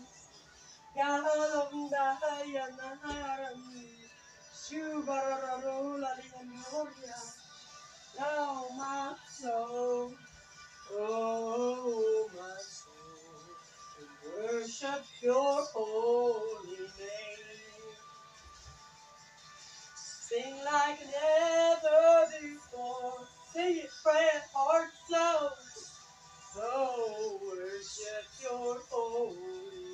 hallelujah. 5.05 7.07
Oh, 8.19 8.67
my 8.77 9.15
soul. 9.29 10.13
Oh, 10.93 12.29
my 12.35 12.57
soul, 12.59 14.43
worship 14.43 15.05
your 15.21 15.63
holy 15.73 16.77
name. 16.99 17.95
Sing 19.95 20.55
like 20.65 20.99
never 20.99 22.25
before. 22.41 23.27
Sing 23.53 23.77
it, 23.77 23.89
heart, 24.53 24.89
worship 27.43 28.25
your 28.43 28.79
holy 28.89 29.35
name. 29.35 29.90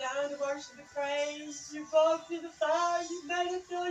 Down 0.00 0.30
to 0.30 0.36
worship 0.40 0.76
the 0.76 0.84
praise. 0.94 1.70
You 1.74 1.86
brought 1.90 2.28
through 2.28 2.42
the 2.42 2.50
fire. 2.50 3.02
You 3.02 3.28
made 3.28 3.56
it 3.56 3.68
till 3.68 3.85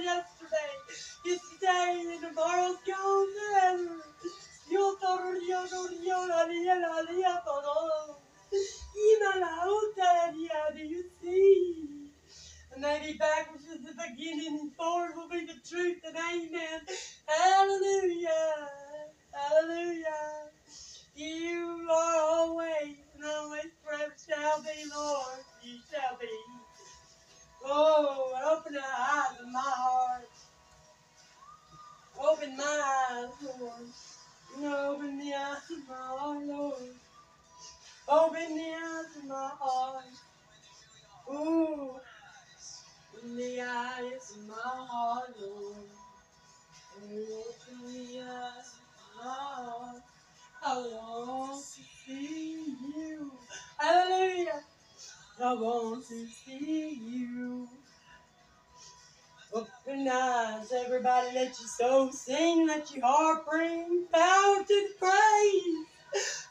everybody, 60.76 61.28
let 61.34 61.48
your 61.60 61.70
soul 61.80 62.12
sing, 62.12 62.68
let 62.68 62.92
your 62.96 63.06
heart 63.06 63.46
bring 63.50 64.06
power 64.14 64.58
to 64.58 64.66
the 64.68 64.90
praise 65.00 65.86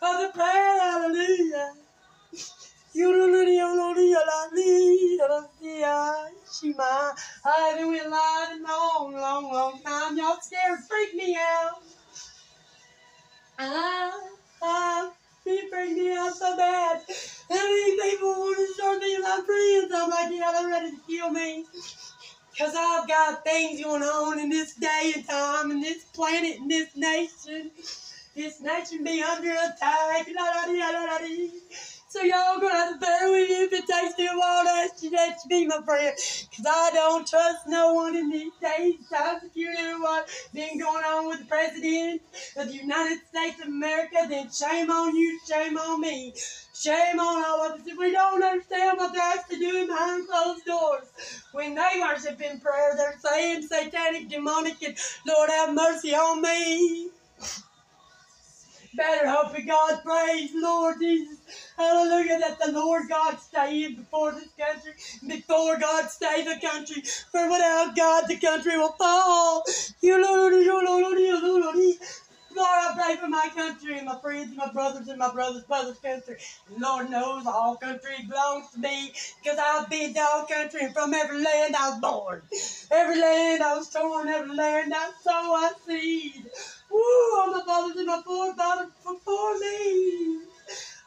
of 0.03 0.21
the 0.21 0.31
prayer, 0.35 0.81
hallelujah. 0.81 1.73
I've 7.45 7.77
been 7.77 7.89
with 7.89 8.07
a 8.07 8.11
long, 8.11 9.15
long, 9.15 9.53
long 9.53 9.83
time. 9.83 10.17
Y'all 10.17 10.39
scared, 10.41 10.81
freak 10.89 11.15
me 11.15 11.37
out. 11.37 11.83
I, 13.59 14.29
I, 14.63 15.11
it 15.47 15.71
freaked 15.71 15.99
me 15.99 16.13
out 16.13 16.35
so 16.35 16.57
bad. 16.57 17.01
How 17.51 17.57
many 17.57 17.97
people 18.01 18.29
want 18.29 18.59
to 18.59 18.75
start 18.75 19.01
being 19.01 19.21
my 19.23 19.41
friends? 19.47 19.93
I'm 19.95 20.11
like, 20.11 20.33
yeah, 20.33 20.53
they're 20.53 20.69
ready 20.69 20.91
to 20.93 20.99
kill 21.07 21.31
me. 21.31 21.65
Because 22.55 22.75
I've 22.77 23.09
got 23.09 23.45
things 23.45 23.83
going 23.83 24.03
on 24.03 24.39
in 24.39 24.51
this 24.51 24.75
day 24.75 25.13
and 25.17 25.27
time, 25.29 25.73
and 25.73 25.83
this 25.83 26.05
planet, 26.05 26.61
and 26.61 26.71
this 26.71 26.97
nation. 26.97 27.73
This 28.37 28.61
nation 28.61 29.05
be 29.05 29.23
under 29.23 29.51
attack. 29.51 30.29
La, 30.37 30.45
la, 30.69 30.91
la. 30.91 31.19
So 32.15 32.23
y'all 32.23 32.61
gonna 32.61 32.73
have 32.73 32.95
to 32.95 33.01
bear 33.01 33.29
with 33.29 33.51
me 33.51 33.65
if 33.65 33.73
it 33.73 33.89
takes 33.89 34.17
me 34.17 34.29
a 34.29 34.39
while 34.39 34.63
to 34.63 34.71
ask 34.71 35.03
you 35.03 35.11
that 35.11 35.37
you 35.43 35.49
be 35.49 35.67
my 35.67 35.81
friend. 35.85 36.15
Cause 36.17 36.65
I 36.65 36.91
don't 36.95 37.27
trust 37.27 37.67
no 37.67 37.93
one 37.95 38.15
in 38.15 38.31
these 38.31 38.53
days. 38.63 38.95
Time 39.13 39.41
security 39.41 39.83
and 39.83 40.01
what 40.01 40.29
been 40.55 40.79
going 40.79 41.03
on 41.03 41.27
with 41.27 41.41
the 41.41 41.47
president 41.47 42.23
of 42.57 42.69
the 42.69 42.73
United 42.73 43.19
States 43.27 43.61
of 43.61 43.67
America, 43.67 44.29
then 44.29 44.49
shame 44.49 44.93
on 44.93 45.17
you, 45.17 45.41
shame 45.45 45.77
on 45.77 46.01
me. 46.03 46.33
Shame 46.73 47.19
on 47.19 47.45
all 47.45 47.67
of 47.67 47.81
us 47.81 47.87
if 47.89 47.99
we 47.99 48.13
don't 48.13 48.45
understand 48.45 48.97
what 48.97 49.13
they're 49.13 49.21
actually 49.21 49.59
doing 49.59 49.89
behind 49.89 50.29
closed 50.29 50.65
doors. 50.67 51.09
When 51.51 51.75
they 51.75 52.01
worship 52.01 52.41
in 52.41 52.61
prayer, 52.61 52.95
they're 52.97 53.19
saying 53.19 53.63
satanic, 53.63 54.29
demonic, 54.29 54.81
and 54.85 54.97
Lord 55.27 55.51
have 55.51 55.75
mercy 55.75 56.15
on 56.15 56.41
me. 56.41 57.11
Better 58.97 59.29
hope 59.29 59.59
in 59.59 59.67
God's 59.67 60.03
praise, 60.03 60.53
Lord 60.55 60.97
Jesus. 61.01 61.39
Hallelujah, 61.77 62.39
that 62.41 62.59
the 62.65 62.73
Lord 62.73 63.05
God 63.09 63.39
stay 63.41 63.93
before 63.95 64.33
this 64.33 64.51
country, 64.59 64.93
before 65.29 65.79
God 65.79 66.09
stay 66.11 66.45
the 66.45 66.61
country. 66.61 67.03
For 67.33 67.51
without 67.51 67.97
God, 67.97 68.25
the 68.29 68.39
country 68.39 68.77
will 68.79 68.93
fall. 68.93 69.65
You, 70.03 70.23
Lord, 70.23 70.55
you, 70.55 70.85
Lord, 70.85 71.19
you, 71.19 71.43
Lord. 71.43 71.97
Lord, 72.57 72.69
I 72.69 72.95
pray 72.97 73.17
for 73.17 73.29
my 73.29 73.49
country 73.55 73.99
and 73.99 74.07
my 74.07 74.19
friends 74.21 74.49
and 74.49 74.57
my 74.59 74.73
brothers 74.73 75.09
and 75.09 75.19
my 75.19 75.33
brothers' 75.33 75.65
brothers' 75.65 75.99
country. 75.99 76.37
Lord 76.79 77.11
knows 77.11 77.47
all 77.47 77.77
country 77.77 78.17
belongs 78.29 78.71
to 78.73 78.81
me 78.81 79.13
because 79.43 79.59
I've 79.61 79.91
been 79.91 80.15
to 80.15 80.21
all 80.21 80.47
country 80.47 80.83
and 80.85 80.95
from 80.95 81.15
every 81.15 81.43
land 81.43 81.77
I 81.77 81.91
was 81.91 82.01
born. 82.01 82.43
Every 82.91 83.21
land 83.21 83.63
I 83.63 83.77
was 83.77 83.91
torn, 83.91 84.29
every 84.29 84.57
land 84.57 84.95
I 84.97 85.11
sow 85.23 85.33
I 85.33 85.73
seed. 85.87 86.47
Woo, 86.95 87.01
all 87.41 87.53
my 87.53 87.63
fathers 87.67 87.97
and 87.99 88.09
my 88.09 88.23
forefathers 88.25 88.93
before 89.05 89.59
me. 89.61 90.41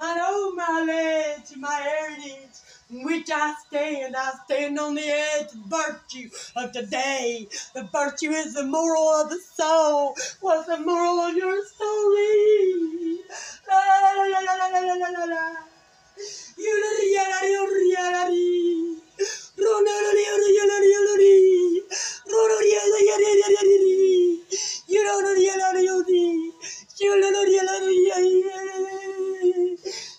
I 0.01 0.17
know 0.17 0.53
my 0.53 0.85
land 0.87 1.43
and 1.53 1.61
my 1.61 1.73
heritage, 1.75 2.57
which 2.91 3.29
I 3.33 3.55
stand. 3.67 4.15
I 4.17 4.33
stand 4.45 4.79
on 4.79 4.95
the 4.95 5.03
edge 5.07 5.47
of 5.53 5.65
virtue 5.67 6.29
of 6.57 6.73
today. 6.73 7.47
The 7.75 7.83
virtue 7.93 8.31
is 8.31 8.55
the 8.55 8.65
moral 8.65 9.09
of 9.21 9.31
the 9.31 9.39
soul. 9.39 10.15
What's 10.41 10.67
the 10.67 10.79
moral 10.79 11.19
of 11.21 11.35
your 11.37 11.65
story? 11.65 13.19
La 13.69 13.79
la 13.79 14.13
la 14.13 14.39
la 14.39 14.53
la 14.55 14.67
la 14.67 14.79
la 14.79 14.95
la 14.95 15.09
la 15.19 15.25
la. 15.25 15.55
You 24.87 25.03
don't 25.03 25.23
know 25.23 25.35
the 25.35 25.61
LRUD. 25.61 26.09
You 26.99 27.21
don't 27.21 27.33
know 27.33 27.45
the 27.45 27.59
LRUD. 27.67 29.77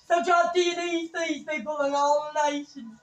So 0.08 0.24
trust 0.24 0.54
the 0.54 1.10
these 1.28 1.44
people 1.44 1.78
in 1.82 1.92
all 1.94 2.30
the 2.34 2.50
nations. 2.50 3.00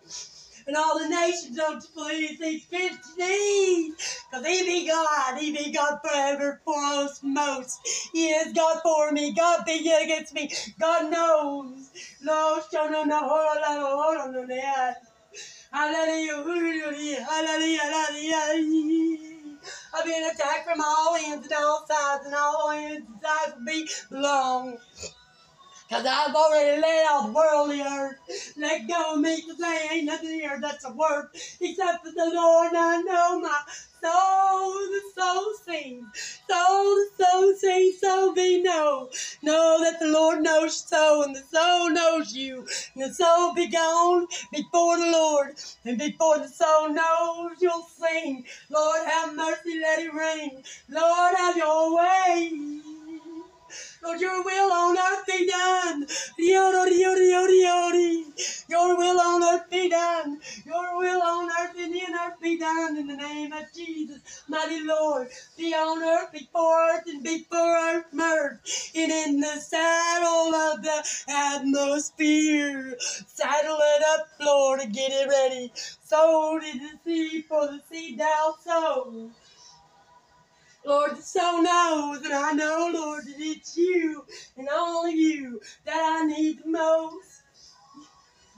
And 0.67 0.78
all 0.78 0.99
the 0.99 1.10
nations 1.10 1.58
don't 1.58 1.84
please 1.95 2.39
these 2.39 2.65
50 2.65 2.97
knees. 3.17 3.95
Because 4.32 4.45
he 4.47 4.63
be 4.65 4.88
God. 4.88 5.38
He 5.39 5.51
be 5.54 5.71
God 5.73 5.99
forever, 6.04 6.62
foremost, 6.65 7.23
most. 7.23 7.80
He 8.13 8.30
is 8.30 8.54
God 8.54 8.80
for 8.84 9.12
me. 9.12 9.34
God 9.34 9.65
be 9.65 9.80
against 9.91 10.34
me. 10.34 10.49
God 10.80 11.12
knows. 11.12 11.91
No, 12.21 12.62
show 12.73 12.88
no, 12.89 13.04
no, 13.06 13.19
hold 13.19 13.32
on, 13.32 13.82
hold 13.82 14.17
on, 14.17 14.34
hold 14.34 14.36
on, 14.36 14.47
Hallelujah, 15.71 17.25
hallelujah, 17.25 17.82
hallelujah. 17.82 19.35
I've 19.93 20.06
been 20.06 20.30
attacked 20.34 20.67
from 20.67 20.82
all 20.82 21.15
ends 21.15 21.47
and 21.47 21.56
all 21.56 21.86
sides, 21.88 22.25
and 22.25 22.36
all 22.36 22.71
ends 22.71 23.08
and 23.10 23.21
sides 23.21 23.54
be 23.65 23.89
long. 24.12 24.78
Cause 25.89 26.06
I've 26.06 26.36
already 26.36 26.82
laid 26.82 27.06
off 27.12 27.32
worldly 27.32 27.82
earth. 27.82 28.17
Let 28.58 28.88
go 28.88 29.15
of 29.15 29.21
me, 29.21 29.41
cause 29.43 29.58
there 29.58 29.93
ain't 29.93 30.06
nothing 30.06 30.32
here 30.32 30.60
that's 30.60 30.84
a 30.84 30.91
worth 30.91 31.30
except 31.62 32.06
for 32.06 32.12
the 32.12 32.32
Lord. 32.34 32.71
I 32.76 33.04
know 33.04 33.39
my 33.39 33.60
soul, 34.02 34.74
the 34.74 35.02
soul 35.15 35.54
sings. 35.65 36.41
Soul, 36.50 36.95
the 36.95 37.10
soul 37.24 37.54
sings, 37.58 38.00
so 38.02 38.34
be 38.34 38.63
know. 38.63 39.12
Know 39.43 39.80
that 39.84 40.00
the 40.00 40.08
Lord 40.08 40.41
knows 40.41 40.76
soul, 40.76 41.24
and 41.24 41.36
the 41.36 41.43
soul 41.43 41.91
knows 41.91 42.34
you. 42.34 42.67
And 42.95 43.04
the 43.04 43.13
soul 43.13 43.54
be 43.54 43.67
gone 43.69 44.28
before 44.52 44.98
the 44.98 45.12
Lord. 45.12 45.56
And 45.86 46.00
before 46.00 46.39
the 46.39 46.50
soul 46.50 46.89
knows, 46.89 47.62
you'll 47.62 47.88
sing. 48.02 48.43
Lord, 48.71 49.08
have 49.08 49.36
mercy, 49.36 49.80
let 49.82 50.00
it 50.00 50.13
rain. 50.13 50.63
Lord, 50.89 51.36
have 51.38 51.58
your 51.58 51.95
way. 51.95 52.82
Lord, 54.04 54.22
your 54.22 54.44
will 54.44 54.72
on 54.72 54.98
earth 54.98 55.26
be 55.28 55.48
done. 55.48 56.08
Your 58.70 58.98
will 58.98 59.20
on 59.20 59.44
earth 59.44 59.70
be 59.70 59.90
done. 59.90 60.40
Your 60.66 60.98
will 60.98 61.22
on 61.22 61.50
earth 61.50 61.76
and 61.78 61.96
in 61.96 62.16
earth 62.16 62.40
be 62.42 62.58
done 62.58 62.98
in 62.98 63.08
the 63.08 63.16
name 63.18 63.54
of 63.54 63.66
Jesus, 63.74 64.44
mighty 64.48 64.84
Lord. 64.84 65.30
Be 65.58 65.74
on 65.74 66.04
earth 66.04 66.32
before 66.32 66.90
earth 66.92 67.04
and 67.08 67.24
before 67.24 67.78
earth 67.78 68.06
merged. 68.14 68.60
And 68.96 69.12
in 69.12 69.40
the 69.40 69.58
saddle 69.60 70.56
of 70.56 70.84
the 70.84 71.04
atmosphere. 71.30 72.98
Saddle 73.00 73.78
it 73.80 74.04
up, 74.10 74.28
Lord, 74.42 74.82
and 74.82 74.94
get 74.94 75.12
it 75.12 75.28
ready. 75.30 75.72
Sold 76.04 76.64
in 76.64 76.80
the 76.80 76.92
sea 77.06 77.42
for 77.42 77.68
the 77.68 77.82
seed 77.90 78.20
thou 78.20 78.56
sow. 78.64 79.30
Lord, 80.86 81.17
the 81.17 81.21
soul 81.21 81.63
knows, 81.63 82.24
and 82.24 82.34
I 82.34 82.52
know, 82.54 82.91
Lord, 82.93 83.26
that 83.26 83.36
it's 83.39 83.76
you 83.76 84.24
and 84.58 84.69
only 84.71 85.13
you 85.13 85.62
that 85.86 86.21
I 86.21 86.26
need 86.26 86.60
the 86.63 86.69
most. 86.69 87.41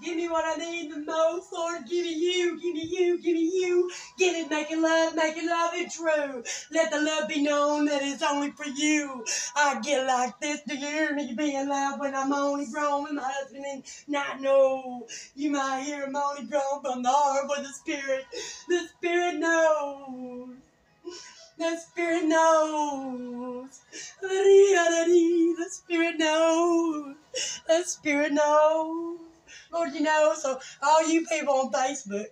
Give 0.03 0.15
me 0.15 0.29
what 0.29 0.45
I 0.45 0.63
need 0.63 0.91
the 0.91 0.99
most, 0.99 1.51
Lord. 1.51 1.81
Give 1.89 2.05
me 2.05 2.13
you, 2.13 2.61
give 2.61 2.73
me 2.73 2.83
you, 2.83 3.19
give 3.19 3.33
me 3.33 3.51
you. 3.61 3.89
Give 4.17 4.35
it, 4.35 4.49
make 4.49 4.69
it 4.69 4.77
love, 4.77 5.15
make 5.15 5.37
it 5.37 5.45
love 5.45 5.73
it 5.73 5.91
true. 5.91 6.43
Let 6.71 6.91
the 6.91 7.01
love 7.01 7.27
be 7.27 7.41
known 7.41 7.85
that 7.85 8.03
it's 8.03 8.21
only 8.21 8.51
for 8.51 8.65
you. 8.65 9.25
I 9.55 9.79
get 9.81 10.05
like 10.05 10.39
this 10.39 10.61
to 10.63 10.75
hear 10.75 11.15
me 11.15 11.33
being 11.35 11.67
loud 11.67 11.99
when 11.99 12.13
I'm 12.13 12.31
only 12.31 12.67
grown 12.67 13.05
with 13.05 13.13
my 13.13 13.23
husband 13.23 13.65
and 13.65 13.83
not 14.07 14.39
know. 14.39 15.07
You 15.35 15.49
might 15.51 15.83
hear 15.83 16.05
him 16.05 16.15
only 16.15 16.43
grown 16.45 16.81
from 16.83 17.01
the 17.01 17.09
heart, 17.09 17.45
but 17.47 17.63
the 17.63 17.69
spirit, 17.69 18.25
the 18.67 18.87
spirit 18.97 19.37
knows. 19.37 20.57
The 21.57 21.75
Spirit 21.77 22.25
knows. 22.25 23.81
The 24.21 25.67
Spirit 25.69 26.19
knows. 26.19 27.15
The 27.67 27.83
Spirit 27.83 28.33
knows. 28.33 29.19
Lord, 29.71 29.93
you 29.93 30.01
know, 30.01 30.33
so 30.35 30.59
all 30.83 31.09
you 31.09 31.25
people 31.25 31.55
on 31.55 31.71
Facebook, 31.71 32.27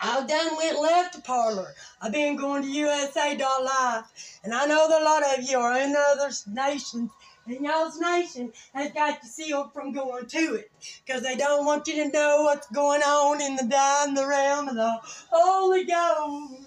I 0.00 0.26
done 0.26 0.56
went 0.56 0.80
left 0.80 1.14
the 1.14 1.22
parlor. 1.22 1.72
I've 2.02 2.12
been 2.12 2.36
going 2.36 2.62
to 2.62 2.68
USA.live, 2.68 4.04
and 4.44 4.52
I 4.52 4.66
know 4.66 4.88
that 4.88 5.02
a 5.02 5.04
lot 5.04 5.38
of 5.38 5.44
you 5.48 5.58
are 5.58 5.78
in 5.78 5.94
other 5.96 6.30
nations, 6.48 7.10
and 7.46 7.64
y'all's 7.64 7.98
nation 8.00 8.52
has 8.74 8.92
got 8.92 9.22
you 9.22 9.28
sealed 9.28 9.72
from 9.72 9.92
going 9.92 10.26
to 10.26 10.54
it, 10.56 10.70
because 11.06 11.22
they 11.22 11.36
don't 11.36 11.64
want 11.64 11.86
you 11.86 11.94
to 12.02 12.10
know 12.10 12.42
what's 12.42 12.66
going 12.72 13.02
on 13.02 13.40
in 13.40 13.56
the 13.56 14.04
in 14.06 14.14
the 14.14 14.26
realm 14.26 14.68
of 14.68 14.74
the 14.74 14.98
Holy 15.30 15.84
Ghost. 15.84 16.65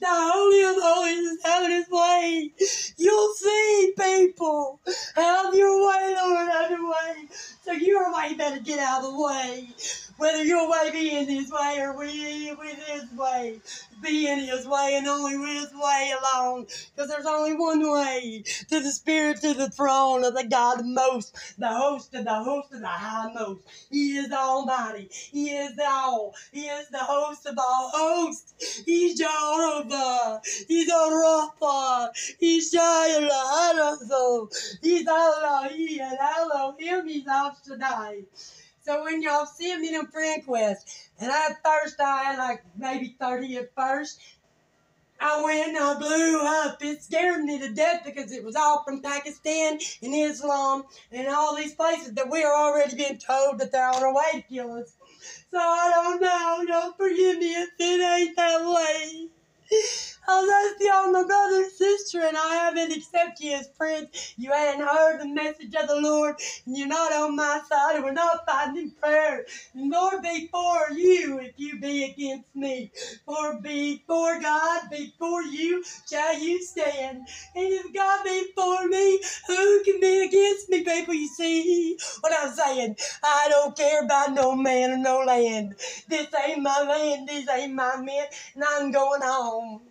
The 0.00 0.08
Holy 0.10 0.62
of 0.62 0.76
Holies 0.78 1.32
is 1.32 1.42
having 1.44 1.70
his 1.72 1.88
way. 1.90 2.52
You'll 2.98 3.34
see, 3.34 3.94
people. 3.98 4.80
Have 5.16 5.54
your 5.54 5.88
way, 5.88 6.14
Lord, 6.16 6.48
have 6.48 6.70
your 6.70 6.90
way. 6.90 7.28
So 7.64 7.72
your 7.72 8.14
way 8.14 8.34
better 8.34 8.60
get 8.60 8.78
out 8.78 9.04
of 9.04 9.12
the 9.14 9.20
way. 9.22 9.68
Whether 10.18 10.44
your 10.44 10.70
way 10.70 10.90
be 10.92 11.10
in 11.16 11.28
his 11.28 11.50
way 11.50 11.78
or 11.80 11.98
we 11.98 12.54
with 12.54 12.78
his 12.86 13.10
way. 13.12 13.60
Be 14.02 14.28
in 14.28 14.40
his 14.40 14.66
way 14.66 14.94
and 14.96 15.06
only 15.08 15.36
with 15.36 15.48
his 15.48 15.74
way 15.74 16.12
alone. 16.22 16.66
Because 16.94 17.10
there's 17.10 17.26
only 17.26 17.54
one 17.54 17.80
way 17.90 18.44
to 18.68 18.80
the 18.80 18.92
spirit, 18.92 19.40
to 19.42 19.54
the 19.54 19.70
throne 19.70 20.24
of 20.24 20.34
the 20.34 20.46
God 20.46 20.84
most, 20.84 21.36
the 21.58 21.68
host 21.68 22.14
of 22.14 22.24
the 22.24 22.34
host 22.34 22.72
of 22.72 22.80
the 22.80 22.86
high 22.86 23.32
most. 23.34 23.62
He 23.90 24.16
is 24.16 24.28
the 24.28 24.38
Almighty. 24.38 25.08
He 25.10 25.50
is 25.50 25.76
the 25.76 25.86
all. 25.88 26.34
He 26.52 26.66
is 26.66 26.88
the 26.90 26.98
host 26.98 27.46
of 27.46 27.58
all 27.58 27.90
hosts. 27.94 28.82
He's 28.86 29.18
Jehovah. 29.18 30.40
He's 30.68 30.90
Rapha. 30.90 32.10
He's 32.38 32.70
Jireh. 32.70 34.48
He's 34.82 35.08
Allah. 35.08 35.68
He 35.74 36.00
and 36.00 36.18
Elohim. 36.18 37.08
He's 37.08 37.26
Al 37.26 37.56
Shaddai. 37.66 38.22
So 38.86 39.02
when 39.02 39.20
y'all 39.20 39.46
see 39.46 39.76
me 39.76 39.88
in 39.88 39.96
a 39.96 40.06
friend 40.06 40.46
quest, 40.46 41.08
and 41.18 41.28
at 41.28 41.58
first 41.64 42.00
I 42.00 42.22
had 42.22 42.38
like 42.38 42.64
maybe 42.76 43.16
30 43.18 43.56
at 43.56 43.74
first, 43.74 44.20
I 45.20 45.42
went 45.42 45.70
and 45.70 45.76
I 45.76 45.98
blew 45.98 46.40
up. 46.40 46.80
It 46.80 47.02
scared 47.02 47.42
me 47.42 47.58
to 47.58 47.72
death 47.72 48.02
because 48.04 48.30
it 48.30 48.44
was 48.44 48.54
all 48.54 48.84
from 48.84 49.02
Pakistan 49.02 49.80
and 50.02 50.14
Islam 50.14 50.84
and 51.10 51.26
all 51.26 51.56
these 51.56 51.74
places 51.74 52.12
that 52.14 52.30
we 52.30 52.44
are 52.44 52.54
already 52.54 52.94
being 52.94 53.18
told 53.18 53.58
that 53.58 53.72
they're 53.72 53.88
on 53.88 53.98
their 53.98 54.14
way 54.14 54.30
to 54.34 54.42
kill 54.42 54.74
us. 54.74 54.92
So 55.50 55.58
I 55.58 55.90
don't 55.92 56.22
know. 56.22 56.72
Y'all 56.72 56.92
forgive 56.92 57.38
me 57.38 57.54
if 57.54 57.70
it 57.80 58.00
ain't 58.00 58.36
that 58.36 58.72
way. 58.72 59.28
Oh, 60.28 60.46
that's 60.46 60.78
the 60.84 60.92
only 60.94 61.24
brother 61.26 61.64
and 61.64 61.72
sister, 61.72 62.22
and 62.22 62.36
I 62.36 62.54
haven't 62.56 62.92
accepted 62.96 63.44
you 63.44 63.54
as 63.54 63.68
friends. 63.78 64.34
You 64.38 64.52
hadn't 64.52 64.86
heard 64.86 65.20
the 65.20 65.28
message 65.28 65.74
of 65.74 65.88
the 65.88 66.00
Lord, 66.00 66.36
and 66.66 66.76
you're 66.78 66.88
not 66.88 67.12
on 67.12 67.36
my 67.36 67.60
side, 67.68 67.96
and 67.96 68.04
we're 68.04 68.12
not 68.12 68.46
fighting 68.46 68.92
prayer. 69.02 69.46
The 69.74 69.84
Lord 69.88 70.22
be 70.22 70.48
for 70.52 70.90
you 70.92 71.40
if 71.40 71.54
you 71.58 71.80
be 71.80 72.04
against 72.04 72.54
me. 72.56 72.92
For 73.26 73.60
be 73.60 74.04
for 74.06 74.40
God, 74.40 74.90
before 74.90 75.42
you, 75.44 75.84
shall 76.10 76.38
you 76.38 76.62
stand. 76.62 77.18
And 77.56 77.72
if 77.72 77.94
God 77.94 78.24
be 78.24 78.52
for 78.56 78.88
me, 78.88 79.20
who 79.48 79.84
can 79.84 80.00
be 80.00 80.24
against 80.26 80.70
me, 80.70 80.84
people? 80.84 81.14
You 81.14 81.28
see 81.28 81.98
what 82.22 82.32
I'm 82.38 82.54
saying? 82.54 82.96
I 83.22 83.48
don't 83.50 83.76
care 83.76 84.04
about 84.04 84.34
no 84.34 84.56
man 84.56 84.92
or 84.92 84.98
no 84.98 85.20
land. 85.20 85.76
This 86.08 86.28
ain't 86.46 86.62
my 86.62 86.82
land, 86.82 87.28
this 87.28 87.48
ain't 87.50 87.74
my 87.74 87.96
men, 87.98 88.26
and 88.56 88.64
I'm 88.64 88.92
going 88.92 89.22
home. 89.22 89.82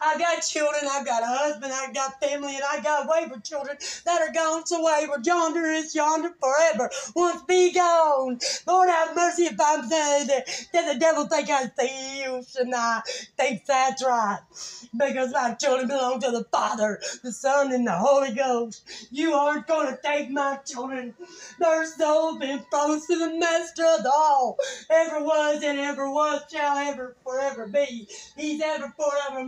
I 0.00 0.18
got 0.18 0.42
children, 0.42 0.84
I've 0.90 1.06
got 1.06 1.22
a 1.22 1.26
husband, 1.26 1.72
I've 1.72 1.94
got 1.94 2.20
family, 2.20 2.54
and 2.56 2.64
I 2.64 2.80
got 2.82 3.08
wayward 3.08 3.44
children 3.44 3.76
that 4.04 4.20
are 4.22 4.32
gone 4.32 4.66
so 4.66 4.84
wayward. 4.84 5.26
Yonder 5.26 5.66
is 5.66 5.94
yonder 5.94 6.30
forever. 6.40 6.90
Once 7.14 7.42
be 7.44 7.72
gone. 7.72 8.38
Lord 8.66 8.88
have 8.88 9.16
mercy 9.16 9.44
if 9.44 9.60
I'm 9.60 9.88
saying 9.88 10.28
that, 10.28 10.46
the 10.72 10.98
devil 10.98 11.26
think 11.26 11.50
I 11.50 11.66
see 11.78 12.22
you, 12.22 12.44
and 12.60 12.74
I 12.74 13.02
think 13.38 13.64
that's 13.66 14.04
right. 14.04 14.40
Because 14.96 15.32
my 15.32 15.54
children 15.54 15.88
belong 15.88 16.20
to 16.20 16.30
the 16.30 16.44
Father, 16.52 17.00
the 17.22 17.32
Son, 17.32 17.72
and 17.72 17.86
the 17.86 17.92
Holy 17.92 18.34
Ghost. 18.34 18.84
You 19.10 19.34
aren't 19.34 19.66
going 19.66 19.88
to 19.88 19.98
take 20.04 20.30
my 20.30 20.58
children. 20.66 21.14
Their 21.58 21.86
soul 21.86 22.38
been 22.38 22.64
promised 22.70 23.08
to 23.08 23.18
the 23.18 23.38
Master 23.38 23.84
of 24.00 24.06
all. 24.06 24.58
Ever 24.90 25.22
was 25.22 25.62
and 25.64 25.78
ever 25.78 26.10
was, 26.10 26.42
shall 26.52 26.76
ever 26.78 27.16
forever 27.24 27.68
be. 27.68 28.08
He's 28.36 28.60
ever 28.62 28.92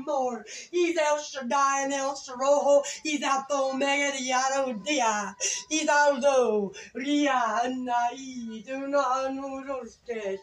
forevermore. 0.05 0.45
He's 0.71 0.97
El 0.97 1.19
Shaddai 1.19 1.85
and 1.85 1.93
El 1.93 2.15
Sharoho. 2.15 2.85
He's 3.03 3.23
Alpha 3.23 3.55
Omega, 3.55 4.17
the 4.17 4.81
Dia. 4.85 5.37
He's 5.69 5.89
Aldo, 5.89 6.73
Ria, 6.95 7.63
Nai, 7.69 8.63
Duna, 8.67 9.29
Nurostes. 9.31 10.39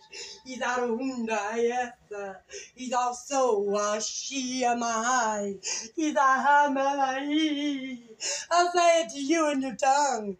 He's 0.46 0.60
Arunda, 0.60 1.56
yes. 1.56 1.94
He's 2.76 2.94
also 2.94 3.62
Ashia 3.62 4.76
Mahai. 4.78 5.58
He's 5.96 6.16
Ahamai. 6.16 8.00
I'll 8.52 8.72
say 8.72 9.02
it 9.02 9.10
to 9.14 9.20
you 9.20 9.52
in 9.52 9.62
your 9.62 9.76
tongue. 9.76 10.38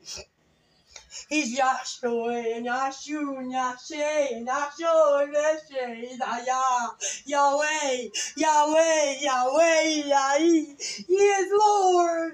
He's 1.30 1.60
Yahshua 1.60 2.64
Yahshua 2.66 3.44
Yahshua 3.52 4.46
Yahshua 4.48 5.34
Yahshua. 5.34 6.90
Yahweh, 7.26 8.10
Yahweh, 8.38 9.18
Yahweh, 9.22 10.04
Yahweh. 10.08 10.76
He 11.08 11.14
is 11.14 11.52
Lord. 11.58 12.34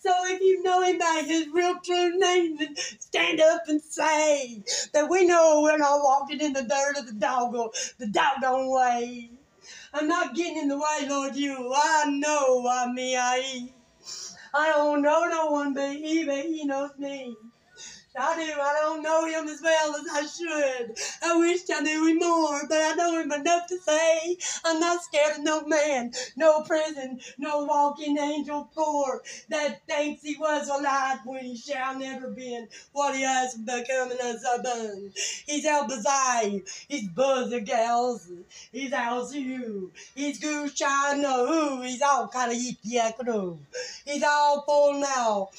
So 0.00 0.12
if 0.26 0.40
you 0.40 0.62
know 0.62 0.82
him 0.82 0.98
by 0.98 1.22
his 1.26 1.48
real 1.48 1.74
true 1.84 2.18
name, 2.18 2.56
then 2.58 2.76
stand 2.76 3.40
up 3.40 3.62
and 3.68 3.80
say 3.80 4.62
that 4.92 5.08
we 5.10 5.26
know 5.26 5.62
we're 5.62 5.78
not 5.78 6.02
walking 6.02 6.40
in 6.40 6.52
the 6.52 6.62
dirt 6.62 6.98
of 6.98 7.06
the 7.06 7.14
doggo, 7.14 7.70
the 7.98 8.06
doggone 8.08 8.70
way. 8.70 9.30
I'm 9.92 10.08
not 10.08 10.34
getting 10.34 10.58
in 10.58 10.68
the 10.68 10.78
way, 10.78 11.08
Lord, 11.08 11.36
you. 11.36 11.72
I 11.74 12.06
know 12.10 12.68
I'm 12.68 12.94
me, 12.94 13.16
I. 13.16 13.68
I 14.54 14.68
don't 14.70 15.02
know 15.02 15.24
no 15.26 15.46
one 15.48 15.74
but 15.74 15.94
he, 15.94 16.24
but 16.24 16.44
he 16.44 16.64
knows 16.64 16.90
me. 16.98 17.36
I 18.18 18.36
do. 18.36 18.60
I 18.60 18.78
don't 18.82 19.02
know 19.02 19.26
him 19.26 19.48
as 19.48 19.60
well 19.62 19.96
as 19.96 20.06
I 20.12 20.26
should. 20.26 20.96
I 21.22 21.36
wish 21.38 21.60
I 21.72 21.80
knew 21.80 22.06
him 22.06 22.18
more, 22.18 22.66
but 22.68 22.78
I 22.78 22.94
know 22.94 23.20
him 23.20 23.32
enough 23.32 23.66
to 23.68 23.78
say 23.78 24.36
I'm 24.64 24.80
not 24.80 25.02
scared 25.02 25.38
of 25.38 25.44
no 25.44 25.66
man, 25.66 26.12
no 26.36 26.62
prison, 26.62 27.20
no 27.38 27.64
walking 27.64 28.18
angel 28.18 28.70
poor 28.74 29.22
that 29.48 29.86
thinks 29.86 30.22
he 30.22 30.36
was 30.36 30.68
alive 30.68 31.18
when 31.24 31.44
he 31.44 31.56
shall 31.56 31.98
never 31.98 32.28
been 32.30 32.68
what 32.92 33.14
he 33.14 33.22
has 33.22 33.54
become 33.54 34.10
in 34.10 34.18
a 34.18 34.34
zubun. 34.38 35.12
He's 35.46 35.64
El 35.64 35.88
Bazai, 35.88 36.62
he's 36.88 37.08
Buzzer 37.08 37.60
Gals, 37.60 38.30
he's 38.72 38.90
Alzu, 38.92 39.90
he's 40.14 40.40
Gushano, 40.40 41.84
he's 41.86 42.02
all 42.02 42.28
kind 42.28 42.52
of 42.52 42.58
Yikiakro. 42.58 43.58
He's 44.04 44.22
all 44.22 44.62
full 44.62 45.00
now. 45.00 45.50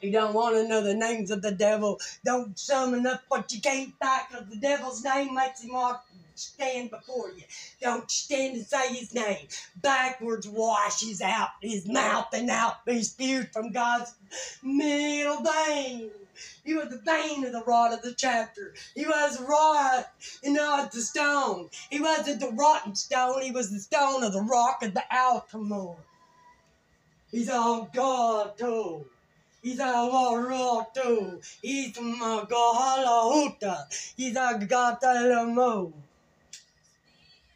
You 0.00 0.10
don't 0.12 0.34
want 0.34 0.56
to 0.56 0.66
know 0.66 0.82
the 0.82 0.94
names 0.94 1.30
of 1.30 1.42
the 1.42 1.52
devil. 1.52 2.00
Don't 2.24 2.58
summon 2.58 3.06
up 3.06 3.22
what 3.28 3.52
you 3.52 3.60
can't 3.60 3.98
back, 3.98 4.30
because 4.30 4.48
the 4.48 4.56
devil's 4.56 5.04
name 5.04 5.34
makes 5.34 5.62
him 5.62 5.70
to 5.70 6.00
stand 6.34 6.90
before 6.90 7.30
you. 7.30 7.42
Don't 7.82 8.10
stand 8.10 8.56
and 8.56 8.66
say 8.66 8.94
his 8.94 9.14
name. 9.14 9.46
Backwards 9.76 10.48
washes 10.48 11.20
out 11.20 11.50
his 11.60 11.86
mouth 11.86 12.28
and 12.32 12.48
out 12.48 12.76
he 12.86 13.02
spewed 13.02 13.52
from 13.52 13.72
God's 13.72 14.14
middle 14.62 15.42
vein. 15.42 16.10
He 16.64 16.74
was 16.74 16.88
the 16.88 16.98
vein 16.98 17.44
of 17.44 17.52
the 17.52 17.62
rod 17.66 17.92
of 17.92 18.00
the 18.02 18.14
chapter. 18.14 18.72
He 18.94 19.04
was 19.04 19.36
the 19.36 19.44
rod 19.44 20.06
and 20.42 20.54
not 20.54 20.92
the 20.92 21.02
stone. 21.02 21.68
He 21.90 22.00
wasn't 22.00 22.40
the 22.40 22.52
rotten 22.52 22.94
stone. 22.94 23.42
He 23.42 23.50
was 23.50 23.70
the 23.70 23.80
stone 23.80 24.24
of 24.24 24.32
the 24.32 24.40
rock 24.40 24.82
of 24.82 24.94
the 24.94 25.04
Altamore. 25.12 25.96
He's 27.30 27.50
on 27.50 27.88
God 27.92 28.56
too. 28.56 29.04
He's 29.62 29.78
a 29.78 29.84
a 32.22 32.46
Gahalahuta. 32.46 33.86
He's 34.16 34.36
a 34.36 34.58
Gatalamo. 34.58 35.92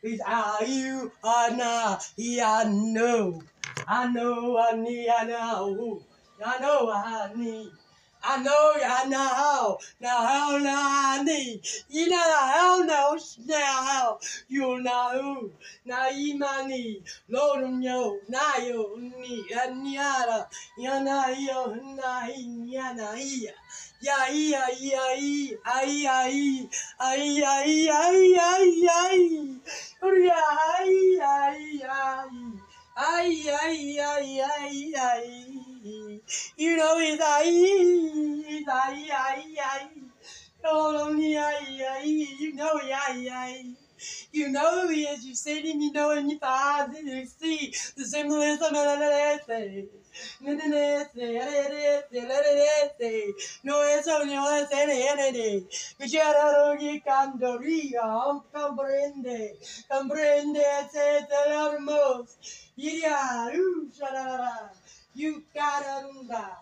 He's 0.02 0.20
a 0.20 0.66
you, 0.66 1.10
I 1.24 1.50
know, 1.50 1.98
he, 2.16 2.40
I 2.40 2.64
know. 2.64 3.42
I 3.88 4.06
know, 4.12 4.58
I 4.58 4.76
need, 4.76 5.08
I 5.08 5.24
know. 5.24 6.02
I 6.44 6.58
know, 6.58 6.90
I 6.92 7.32
need. 7.34 7.72
I 8.26 8.42
know, 8.42 8.72
I 8.76 9.04
know 9.06 9.18
how. 9.18 9.78
Now, 10.00 10.26
how 10.26 10.58
now 10.58 11.20
I 11.20 11.22
need. 11.22 11.60
You 11.90 12.08
know 12.08 12.16
how 12.16 12.82
knows 12.82 13.38
now 13.46 13.82
how. 13.84 14.18
You 14.48 14.80
know 14.80 15.10
who. 15.12 15.52
Now, 15.84 16.08
you 16.08 16.38
money. 16.38 17.02
Lord, 17.28 17.82
yo. 17.82 18.18
Now, 18.28 18.56
you 18.58 19.12
need. 19.18 19.44
And 19.52 19.92
yada. 19.92 20.48
Yana, 20.80 21.36
yo. 21.36 21.74
Na, 21.96 22.26
ya. 22.26 23.52
Ya, 24.00 24.26
ya, 24.28 24.66
ya, 24.80 25.06
ya. 25.16 25.56
Ay, 25.64 26.06
ay. 26.06 26.68
Ay, 27.00 27.42
ay, 27.44 27.88
ay, 27.92 28.36
ay, 28.40 28.88
ay. 28.88 29.60
Ya, 30.02 30.42
ay, 30.78 31.20
ay, 31.20 31.82
ay. 31.84 32.30
Ay, 32.96 33.48
ay, 33.50 33.98
ay, 34.00 34.40
ay, 34.40 34.94
ay. 34.96 35.43
You 36.56 36.76
know 36.76 36.98
he's 36.98 37.20
ay, 37.20 37.44
he's 37.44 38.68
ay, 38.68 39.08
ay, 39.12 39.56
ay. 39.60 39.88
Oh, 40.64 41.08
only 41.08 41.36
ay, 41.36 41.84
ay. 41.90 42.04
You 42.04 42.54
know 42.54 42.78
he 42.78 42.92
ay, 42.92 43.28
ay. 43.30 43.74
You 44.32 44.48
know 44.50 44.88
he 44.88 45.04
is. 45.04 45.24
You 45.24 45.34
see 45.34 45.60
him, 45.60 45.80
you 45.80 45.92
know 45.92 46.10
him, 46.12 46.28
you 46.28 46.38
find 46.38 46.94
him, 46.94 47.06
you 47.06 47.26
see 47.26 47.72
the 47.96 48.04
symbolism 48.04 48.74
of 48.74 48.98
the 48.98 49.84
No 53.62 53.82
eso 53.84 54.24
no 54.24 54.50
es 54.56 54.68
NND. 54.70 55.68
Cuchara 55.98 56.76
y 56.78 57.00
candoría, 57.00 58.02
comprende, 58.52 59.58
comprende, 59.88 60.60
ese 60.80 61.18
es 61.18 61.26
el 61.46 61.52
hermoso. 61.52 62.36
Iria, 62.76 63.50
uh, 63.52 63.90
shalala, 63.92 64.72
you 65.14 65.42
cararunda. 65.54 66.56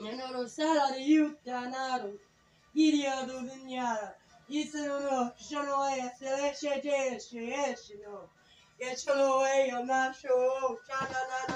Nenoro 0.00 0.48
sala 0.48 0.92
de 0.94 1.02
you 1.02 1.36
tanaro. 1.46 2.12
Iria 2.76 3.26
do 3.26 3.40
vinyara. 3.40 4.14
Isano 4.50 5.00
no, 5.00 5.32
shono 5.36 5.84
e, 5.90 6.10
seleshe 6.18 6.82
je, 6.82 7.18
she, 7.20 7.94
no. 8.02 8.30
Yes, 8.80 9.04
hello, 9.04 9.44
hey, 9.44 9.70
I'm 9.74 9.86
not 9.86 10.14
sure. 10.16 10.78
Shana, 10.88 11.10
na, 11.10 11.48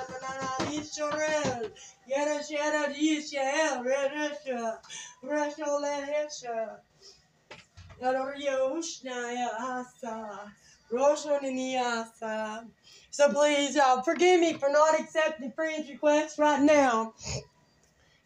So 13.13 13.29
please 13.29 13.77
uh, 13.77 14.01
forgive 14.01 14.41
me 14.41 14.55
for 14.55 14.71
not 14.71 14.99
accepting 14.99 15.53
friends' 15.53 15.91
requests 15.91 16.39
right 16.39 16.63
now. 16.63 17.13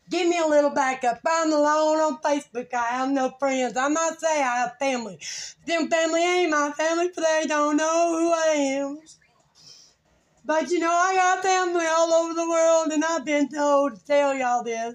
Give 0.09 0.29
me 0.29 0.39
a 0.39 0.47
little 0.47 0.71
backup. 0.71 1.19
I'm 1.27 1.53
alone 1.53 1.99
on 1.99 2.19
Facebook. 2.19 2.73
I 2.73 2.85
have 2.93 3.11
no 3.11 3.31
friends. 3.41 3.77
I 3.77 3.89
might 3.89 4.15
say 4.21 4.41
I 4.41 4.59
have 4.59 4.79
family. 4.79 5.19
Them 5.67 5.89
family 5.89 6.23
ain't 6.23 6.53
my 6.53 6.71
family, 6.71 7.09
for 7.09 7.21
they 7.21 7.47
don't 7.49 7.77
know 7.77 8.17
who 8.17 8.33
I 8.33 8.55
am. 8.79 8.99
But 10.45 10.71
you 10.71 10.79
know, 10.79 10.93
I 10.93 11.17
got 11.17 11.43
family 11.43 11.85
all 11.85 12.13
over 12.13 12.35
the 12.35 12.49
world, 12.49 12.93
and 12.93 13.05
I've 13.05 13.25
been 13.25 13.49
told 13.49 13.97
to 13.97 14.07
tell 14.07 14.37
y'all 14.37 14.63
this. 14.63 14.95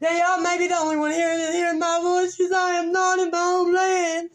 That 0.00 0.18
y'all 0.18 0.42
may 0.42 0.58
be 0.58 0.66
the 0.66 0.74
only 0.74 0.96
one 0.96 1.12
hearing, 1.12 1.38
hearing 1.52 1.78
my 1.78 2.00
voice, 2.02 2.36
because 2.36 2.50
I 2.50 2.72
am 2.72 2.90
not 2.90 3.20
in 3.20 3.30
my 3.30 3.38
homeland. 3.38 3.76
land. 3.76 4.30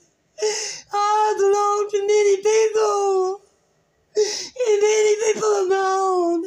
I 0.94 1.36
belong 1.38 1.90
to 1.92 2.08
many 2.08 2.38
people. 2.38 3.47
And 4.66 4.82
many 4.82 5.16
people 5.34 5.50
alone. 5.50 6.46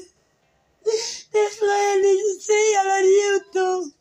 This 1.33 1.63
land 1.63 2.03
needs 2.03 2.37
to 2.37 2.43
see 2.43 2.75
I 2.79 2.85
let 2.87 3.05
you 3.05 3.41
do 3.53 3.93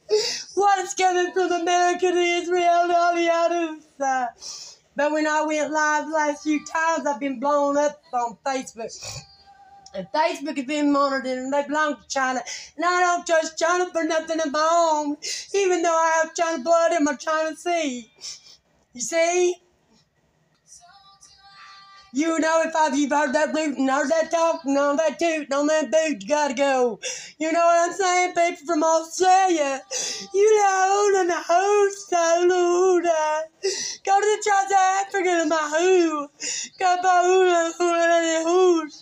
what 0.55 0.80
is 0.80 0.93
coming 0.93 1.32
from 1.34 1.51
America 1.51 2.12
to 2.12 2.18
Israel 2.18 2.84
and 2.84 2.91
all 2.91 3.16
the 3.16 3.30
others. 3.32 3.84
Uh, 3.99 4.28
but 4.95 5.12
when 5.12 5.28
I 5.28 5.45
went 5.45 5.72
live 5.72 6.10
last 6.10 6.43
few 6.43 6.66
times, 6.66 7.05
I've 7.05 7.20
been 7.20 7.39
blown 7.39 7.78
up 7.78 8.01
on 8.14 8.38
Facebook. 8.45 9.24
And 9.93 10.07
Facebook 10.14 10.57
has 10.57 10.66
been 10.66 10.91
monitored 10.91 11.38
and 11.38 11.53
they 11.53 11.64
belong 11.64 11.95
to 11.97 12.07
China. 12.07 12.41
And 12.76 12.86
I 12.86 12.99
don't 13.01 13.26
trust 13.26 13.57
China 13.57 13.89
for 13.91 14.03
nothing 14.03 14.39
of 14.39 14.51
my 14.51 14.91
own, 14.93 15.18
even 15.53 15.82
though 15.82 15.95
I 15.95 16.22
have 16.24 16.36
China 16.36 16.64
blood 16.64 16.93
in 16.93 17.03
my 17.03 17.16
China 17.16 17.55
seed. 17.55 18.10
You 18.93 19.01
see? 19.01 19.55
You 22.12 22.39
know, 22.39 22.64
if 22.66 22.76
I've 22.76 22.95
you've 22.97 23.12
heard 23.12 23.34
that 23.34 23.53
root 23.53 23.78
and 23.78 23.89
heard 23.89 24.10
that 24.10 24.32
talk 24.32 24.66
and 24.66 24.78
all 24.78 24.97
that 24.97 25.20
toot 25.20 25.43
and 25.45 25.53
all 25.53 25.68
that 25.68 25.91
boot, 25.91 26.24
you 26.24 26.28
gotta 26.28 26.55
go. 26.55 26.99
You 27.38 27.51
know 27.51 27.60
what 27.60 27.89
I'm 27.89 27.95
saying? 27.95 28.34
People 28.34 28.66
from 28.66 28.84
Australia, 28.84 29.82
you 30.34 30.57
know, 30.57 31.14
and 31.20 31.30
the 31.30 31.43
host, 31.47 32.12
Lord. 32.12 33.03
Go 34.05 34.20
to 34.20 34.38
the 34.38 34.43
tribes 34.43 34.72
of 34.72 34.78
Africa 34.80 35.43
to 35.43 35.45
my 35.45 35.76
who. 35.78 36.28
To 36.80 36.97
hula 37.03 37.74
hula. 37.78 38.99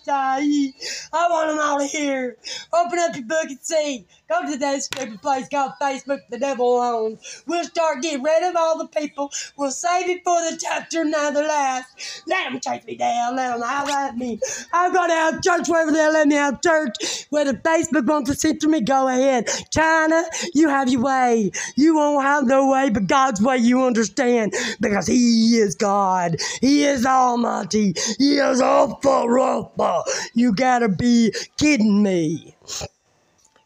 I 1.13 1.27
want 1.29 1.57
them 1.57 1.79
to 1.79 1.85
hear. 1.87 2.37
Open 2.73 2.99
up 2.99 3.15
your 3.15 3.25
book 3.25 3.45
and 3.45 3.59
see. 3.61 4.05
Go 4.29 4.51
to 4.51 4.57
that 4.57 4.83
stupid 4.83 5.21
place 5.21 5.47
called 5.49 5.73
Facebook, 5.81 6.19
the 6.29 6.39
devil 6.39 6.79
owns. 6.81 7.43
We'll 7.47 7.63
start 7.65 8.01
getting 8.01 8.23
rid 8.23 8.43
of 8.43 8.55
all 8.57 8.77
the 8.77 8.87
people. 8.87 9.31
We'll 9.57 9.71
save 9.71 10.09
it 10.09 10.23
for 10.25 10.35
the 10.41 10.59
chapter, 10.61 11.05
now 11.05 11.31
the 11.31 11.43
last. 11.43 12.23
Let 12.27 12.51
them 12.51 12.59
chase 12.59 12.85
me 12.85 12.96
down. 12.97 13.35
Let 13.35 13.51
them 13.57 13.67
holler 13.67 13.91
at 13.91 14.17
me. 14.17 14.39
I'm 14.73 14.93
going 14.93 15.09
to 15.09 15.15
have 15.15 15.41
church 15.41 15.67
wherever 15.67 15.91
they 15.91 16.07
let 16.09 16.27
me 16.27 16.35
have 16.35 16.61
church. 16.61 17.25
Whether 17.29 17.53
Facebook 17.53 18.05
wants 18.05 18.29
to 18.29 18.35
censor 18.35 18.69
me, 18.69 18.81
go 18.81 19.07
ahead. 19.07 19.49
China, 19.71 20.23
you 20.53 20.69
have 20.69 20.89
your 20.89 21.01
way. 21.01 21.51
You 21.75 21.95
won't 21.95 22.23
have 22.23 22.45
no 22.45 22.69
way, 22.71 22.89
but 22.89 23.07
God's 23.07 23.41
way 23.41 23.57
you 23.57 23.83
understand. 23.83 24.53
Because 24.79 25.07
He 25.07 25.57
is 25.57 25.75
God. 25.75 26.37
He 26.61 26.83
is 26.83 27.05
Almighty. 27.05 27.93
He 28.17 28.37
is 28.37 28.61
Alpha 28.61 29.07
Rapha. 29.07 30.03
You 30.33 30.53
gotta 30.53 30.89
be 30.89 31.33
kidding 31.57 32.03
me. 32.03 32.55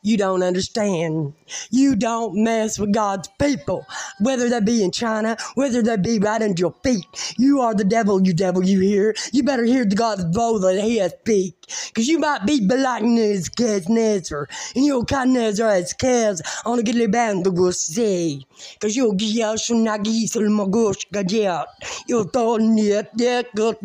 You 0.03 0.17
don't 0.17 0.43
understand. 0.43 1.33
You 1.69 1.95
don't 1.95 2.43
mess 2.43 2.79
with 2.79 2.93
God's 2.93 3.29
people, 3.39 3.85
whether 4.19 4.49
they 4.49 4.59
be 4.59 4.83
in 4.83 4.91
China, 4.91 5.37
whether 5.55 5.81
they 5.81 5.97
be 5.97 6.19
right 6.19 6.41
under 6.41 6.59
your 6.59 6.75
feet. 6.83 7.05
You 7.37 7.61
are 7.61 7.73
the 7.73 7.83
devil, 7.83 8.21
you 8.21 8.33
devil, 8.33 8.63
you 8.63 8.79
hear. 8.79 9.15
You 9.31 9.43
better 9.43 9.63
hear 9.63 9.85
the 9.85 9.95
God's 9.95 10.23
voice 10.35 10.61
that 10.61 10.81
he 10.83 10.97
has 10.97 11.13
speak. 11.21 11.55
Cause 11.93 12.07
you 12.07 12.19
might 12.19 12.45
be 12.45 12.59
Nebuchadnezzar, 12.59 14.47
and 14.75 14.85
you'll 14.85 15.01
Nebuchadnezzar 15.01 15.69
as 15.69 15.93
cares 15.93 16.41
on 16.65 16.79
a 16.79 16.83
gilly 16.83 17.07
band 17.07 17.43
to 17.45 17.51
go 17.51 17.71
say. 17.71 18.41
Cause 18.79 18.95
you'll 18.95 19.13
get 19.13 19.41
out 19.41 19.59
some 19.59 19.85
nagis 19.85 20.35
or 20.35 20.47
magosh 20.49 21.05
gajet. 21.13 21.65
You'll 22.07 22.25
got 22.25 22.59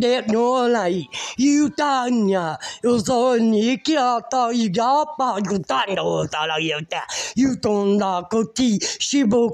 that, 0.00 0.28
no 0.28 0.66
light. 0.66 1.06
You 1.36 1.70
tanya, 1.70 2.58
you'll 2.82 3.38
ni 3.38 3.76
kiata, 3.78 4.54
you 4.54 4.68
got 4.70 5.16
pa, 5.18 5.36
you 5.36 5.58
tala 5.58 5.96
oh, 5.98 6.26
yota. 6.60 7.02
You 7.34 7.55
koti, 7.60 8.78
shibo 8.78 9.50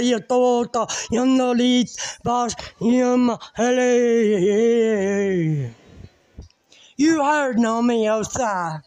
yatota, 0.00 0.86
yam, 2.80 3.38
hele. 3.56 5.74
You 6.96 7.24
heard 7.24 7.58
no 7.58 7.82
me 7.82 8.06
outside. 8.06 8.82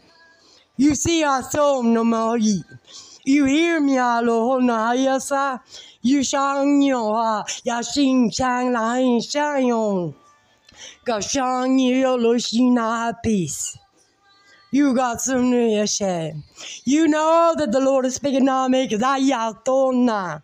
You 0.78 0.96
see 0.96 1.24
I 1.24 1.42
saw 1.42 1.82
no 1.82 2.04
more. 2.04 2.38
You 2.38 3.46
hear 3.46 3.82
me 3.82 3.98
alo 3.98 4.60
na 4.60 4.94
yasa. 4.94 5.60
You 6.02 6.24
shang 6.24 6.82
yo 6.82 7.14
ha 7.14 7.44
ya 7.66 7.82
xing 7.82 8.34
chang 8.34 8.72
la 8.72 8.96
shang 9.20 9.68
yong. 9.68 10.16
Ga 11.04 11.20
shang 11.20 11.80
yo 11.80 12.16
lo 12.16 12.38
xi 12.38 12.70
na 12.70 13.12
peace. 13.22 13.78
You 14.70 14.94
got 14.94 15.22
some 15.22 15.50
new 15.50 15.88
shame. 15.88 16.44
You 16.84 17.08
know 17.08 17.56
that 17.58 17.72
the 17.72 17.80
Lord 17.80 18.06
is 18.06 18.16
speaking 18.16 18.46
me 18.46 18.86
because 18.86 19.02
I 19.02 19.22
yatona. 19.22 20.42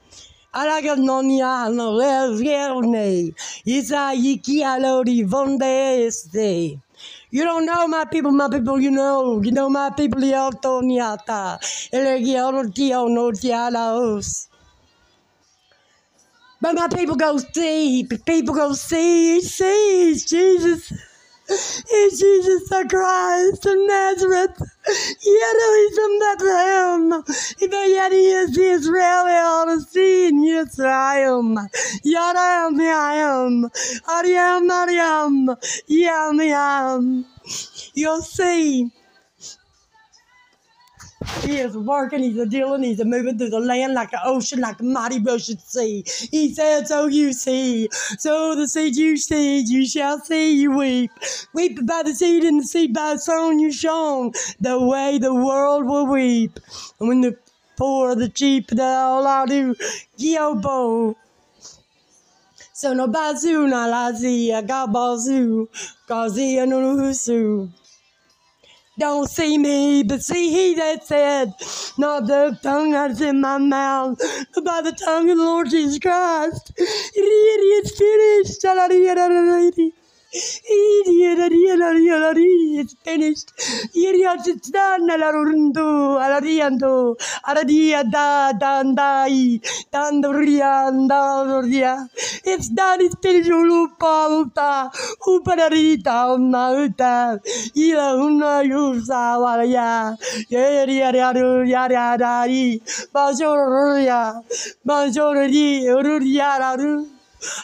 Alaga 0.53 0.95
nonia 0.95 1.73
no 1.73 1.91
leverne. 1.91 3.33
Isa 3.65 4.13
yiki 4.15 4.61
alori 4.61 5.27
vonde 5.27 6.07
este. 6.07 6.79
You 7.31 7.43
don't 7.43 7.65
know 7.65 7.87
my 7.87 8.05
people, 8.05 8.31
my 8.31 8.47
people, 8.47 8.79
you 8.79 8.91
know. 8.91 9.41
You 9.41 9.51
know 9.51 9.67
my 9.67 9.89
people, 9.89 10.21
Yaltoniata. 10.21 11.59
Elegiano 11.91 12.73
Tio 12.73 13.07
no 13.07 13.31
Tialaos. 13.31 14.47
But 16.61 16.75
my 16.75 16.87
people 16.87 17.15
go 17.17 17.37
see, 17.39 18.07
people 18.25 18.55
go 18.55 18.71
see, 18.71 19.41
see, 19.41 20.15
Jesus. 20.15 20.93
It's 21.49 22.19
Jesus 22.19 22.69
the 22.69 22.85
Christ 22.89 23.65
of 23.65 23.75
Nazareth. 23.77 24.61
Yet 24.87 25.57
he's 25.75 25.97
from 25.97 26.19
Bethlehem. 26.19 27.09
But 27.19 27.89
yet 27.89 28.11
he 28.11 28.31
is 28.31 28.55
the 28.55 28.61
Israeli 28.61 29.33
on 29.33 29.67
the 29.67 29.81
scene. 29.83 30.43
Yes, 30.43 30.79
I 30.79 31.19
am. 31.19 31.57
Yet 32.03 32.35
I 32.35 32.67
am, 32.67 32.79
I 32.79 33.15
am. 33.15 33.69
I 34.07 34.21
am, 34.25 34.71
I 34.71 34.87
am. 34.91 35.55
Yam, 35.87 36.41
yam. 36.41 37.25
You'll 37.93 38.21
see. 38.21 38.91
He 41.41 41.59
is 41.59 41.77
working, 41.77 42.23
he's 42.23 42.37
a 42.37 42.45
dealing, 42.45 42.83
he's 42.83 42.99
a 42.99 43.05
moving 43.05 43.37
through 43.37 43.49
the 43.49 43.59
land 43.59 43.93
like 43.93 44.13
an 44.13 44.19
ocean, 44.23 44.61
like 44.61 44.79
a 44.79 44.83
mighty 44.83 45.19
rushing 45.19 45.57
sea. 45.57 46.03
He 46.31 46.53
said, 46.53 46.87
So 46.87 47.07
you 47.07 47.33
see, 47.33 47.89
so 48.17 48.55
the 48.55 48.67
seed 48.67 48.95
you 48.95 49.17
seed, 49.17 49.67
you 49.69 49.85
shall 49.85 50.19
see, 50.19 50.53
you 50.53 50.71
weep. 50.71 51.11
Weep 51.53 51.85
by 51.85 52.03
the 52.03 52.13
seed 52.13 52.43
and 52.43 52.61
the 52.61 52.65
seed 52.65 52.93
by 52.93 53.13
the 53.13 53.19
sown 53.19 53.59
you 53.59 53.71
shown, 53.71 54.31
the 54.59 54.79
way 54.79 55.17
the 55.17 55.33
world 55.33 55.85
will 55.85 56.07
weep. 56.07 56.59
And 56.99 57.09
when 57.09 57.21
the 57.21 57.37
poor, 57.77 58.15
the 58.15 58.29
cheap, 58.29 58.67
the 58.67 58.83
all 58.83 59.27
I 59.27 59.45
do, 59.45 59.75
Giobo. 60.17 61.15
So 62.73 62.93
no 62.93 63.07
bazu 63.07 63.69
na 63.69 63.87
lazi, 63.87 64.49
a 64.51 64.61
gabazu, 64.61 65.67
gazi 66.07 66.57
anunusu. 66.57 67.69
Don't 68.99 69.27
see 69.27 69.57
me, 69.57 70.03
but 70.03 70.21
see 70.21 70.51
he 70.51 70.75
that 70.75 71.03
said, 71.05 71.53
Not 71.97 72.27
the 72.27 72.57
tongue 72.61 72.91
that's 72.91 73.21
in 73.21 73.41
my 73.41 73.57
mouth, 73.57 74.21
but 74.53 74.63
by 74.63 74.81
the 74.81 74.91
tongue 74.91 75.31
of 75.31 75.37
the 75.37 75.43
Lord 75.43 75.69
Jesus 75.69 75.97
Christ. 75.97 76.73
It's 76.77 77.97
finished. 77.97 78.61
It's 80.35 80.61
finished. 83.03 83.51
It's 83.93 84.69
done. 84.71 85.07
Alarundo, 85.09 86.17
alariando, 86.19 87.15
aradia 87.45 88.03
da 88.09 88.51
dandai, 88.53 89.61
dandorianda, 89.93 92.07
It's 92.45 92.69
done. 92.69 93.01
It's 93.01 93.15
finished. 93.21 93.51
Ulupa 93.51 94.41
uta, 94.41 94.89
upanarita 95.27 96.33
unauta, 96.33 97.39
ila 97.75 98.15
una 98.15 98.63
yusa 98.63 99.37
waraya, 99.37 100.17
yari 100.49 100.97
yari 100.97 101.19
yari 106.49 107.12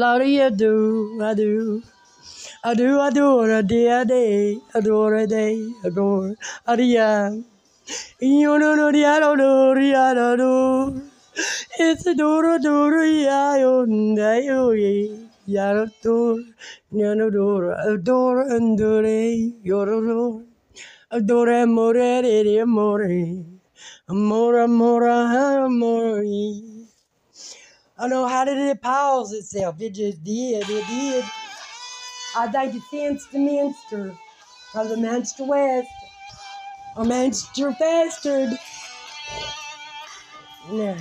lari 0.02 0.39
adu 0.39 1.20
adu 1.22 1.82
adu 2.64 2.88
adore 3.08 3.58
adi 3.60 3.89
adi 3.89 4.62
adore 4.76 5.24
adi 5.24 5.74
adore 5.86 6.36
adia 6.68 7.43
Yono 8.22 8.76
no 8.78 8.91
diaro 8.91 9.36
no 9.38 9.74
diaro 9.76 10.38
no 10.38 11.02
It's 11.80 12.06
adore 12.08 12.60
adore 12.60 13.24
ya 13.26 13.56
yon 13.58 14.16
da 14.16 15.30
you're 15.52 15.88
door, 16.02 16.39
you're 16.93 17.30
door, 17.30 17.74
adore 17.74 18.41
and 18.56 18.78
dore, 18.78 19.06
you're 19.06 19.86
door, 19.86 20.43
adore 21.12 21.66
more, 24.08 24.68
more, 24.70 25.70
more. 25.70 26.24
I 27.97 28.08
know 28.08 28.28
how 28.28 28.45
did 28.45 28.60
it 28.60 28.82
pause 28.82 29.34
itself? 29.34 29.82
It 29.82 29.93
just 29.93 30.24
did. 30.24 30.64
It 30.70 30.88
did. 30.88 31.26
I 32.38 32.47
thank 32.49 32.74
it 32.74 32.84
sends 32.89 33.28
the 33.32 33.39
Minster 33.39 34.16
of 34.74 34.88
the 34.88 34.95
Manchester 34.95 35.43
West 35.43 35.89
a 36.95 37.04
Manchester 37.04 37.76
Bastard. 37.78 38.58
No. 40.72 40.95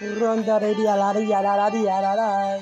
Ronda 0.00 0.60
de 0.60 0.74
día, 0.76 0.94
la 0.94 1.12
día, 1.12 1.42
la 1.42 1.56
la 1.56 2.14
la 2.14 2.60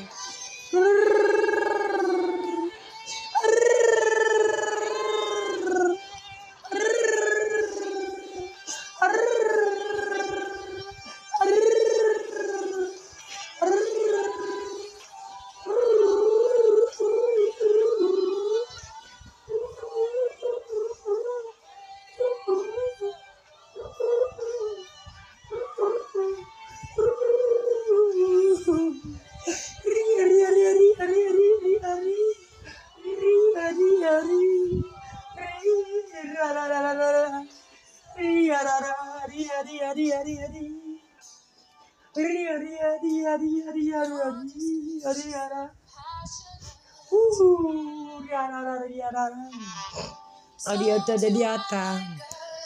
Oh, 50.67 50.73
ariata 50.73 51.17
dediata. 51.19 52.01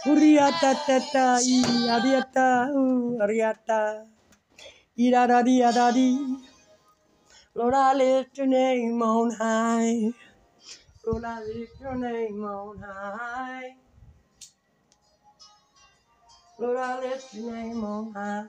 Uriata 0.06 0.74
tata 0.86 1.36
ariata 1.96 2.68
ariata. 3.22 4.06
Irarariarari. 4.98 6.18
Lord, 7.54 7.74
I 7.74 7.94
lift 7.94 8.38
your 8.38 8.46
name 8.48 9.02
on 9.02 9.30
high. 9.32 10.12
Lord, 11.06 11.24
I 11.24 11.40
lift 11.44 11.80
your 11.80 11.96
name 11.96 12.44
on 12.44 12.78
high. 12.78 13.76
Lord, 16.58 16.78
I 16.78 17.00
lift 17.00 17.34
your 17.34 17.52
name 17.52 17.84
on 17.84 18.12
high. 18.14 18.46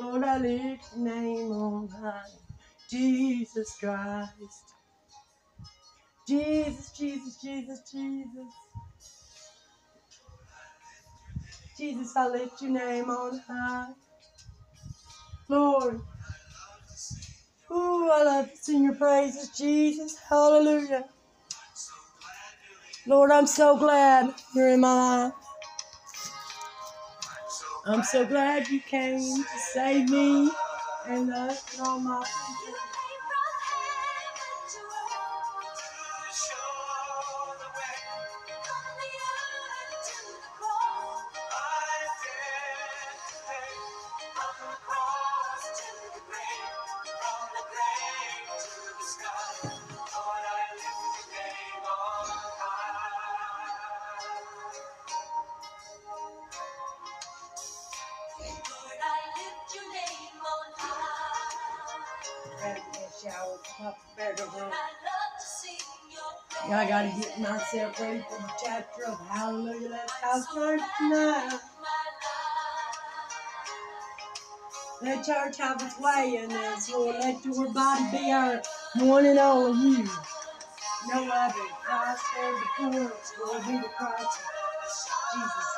Lord, 0.00 0.24
I 0.24 0.38
lift 0.38 0.84
your 0.96 1.04
name 1.06 1.52
on 1.52 1.88
high. 1.88 2.30
Jesus 2.90 3.76
Christ. 3.80 4.64
Jesus, 6.28 6.92
Jesus, 6.98 7.36
Jesus, 7.42 7.80
Jesus. 7.92 8.54
Jesus, 11.78 12.16
I 12.16 12.28
lift 12.28 12.60
your 12.60 12.72
name 12.72 13.08
on 13.08 13.40
high. 13.46 13.92
Lord. 15.48 16.00
Ooh, 17.70 18.10
I 18.10 18.24
love 18.24 18.50
to 18.50 18.56
sing 18.56 18.82
your 18.82 18.96
praises, 18.96 19.50
Jesus. 19.56 20.16
Hallelujah. 20.28 21.04
Lord, 23.06 23.30
I'm 23.30 23.46
so 23.46 23.76
glad 23.78 24.34
you're 24.56 24.70
in 24.70 24.80
my 24.80 25.24
life. 25.24 25.32
I'm 27.86 28.02
so 28.02 28.26
glad 28.26 28.68
you 28.68 28.80
came 28.80 29.20
to 29.20 29.58
save 29.72 30.10
me 30.10 30.50
and 31.06 31.32
us 31.32 31.78
and 31.78 31.86
all 31.86 32.00
my 32.00 32.24
people. 32.24 32.87
I 66.70 66.86
gotta 66.88 67.08
get 67.08 67.40
myself 67.40 68.00
ready 68.00 68.24
for 68.28 68.42
the 68.42 68.52
chapter 68.64 69.04
of 69.06 69.18
Hallelujah. 69.28 69.88
Let's 69.90 70.12
have 70.20 70.54
church 70.54 70.80
tonight. 70.98 71.60
Let 75.00 75.24
church 75.24 75.56
have 75.58 75.80
its 75.82 76.00
way 76.00 76.40
in 76.42 76.48
this, 76.48 76.90
Lord. 76.92 77.16
Let 77.20 77.44
your 77.44 77.72
body 77.72 78.04
be 78.10 78.32
our 78.32 78.60
one 78.96 79.26
and 79.26 79.38
all 79.38 79.66
of 79.66 79.76
you. 79.76 80.04
No 81.08 81.30
other. 81.32 81.54
Christ 81.84 82.22
bear 82.34 82.52
the 82.52 82.66
poor, 82.76 82.90
Lord, 82.90 83.66
be 83.66 83.72
the 83.78 83.88
Christ. 83.96 84.38
Jesus. 85.34 85.68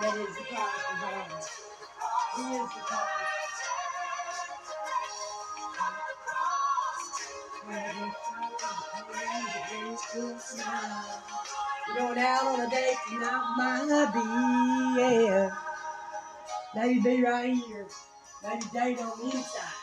That 0.00 0.16
is 0.16 0.36
the 0.36 0.44
Christ 0.44 0.84
of 0.92 1.00
God. 1.00 1.28
He 2.36 2.42
is 2.56 2.68
the 2.68 2.80
Christ. 2.80 3.39
Going 11.96 12.18
out 12.18 12.46
on 12.46 12.60
a 12.60 12.70
date 12.70 12.96
tonight, 13.08 13.54
might 13.56 14.10
be, 14.14 15.00
yeah. 15.00 15.50
Maybe 16.74 17.00
be 17.00 17.22
right 17.24 17.52
here. 17.52 17.86
Maybe 18.42 18.64
date 18.72 18.98
on 19.00 19.18
the 19.18 19.24
inside. 19.36 19.80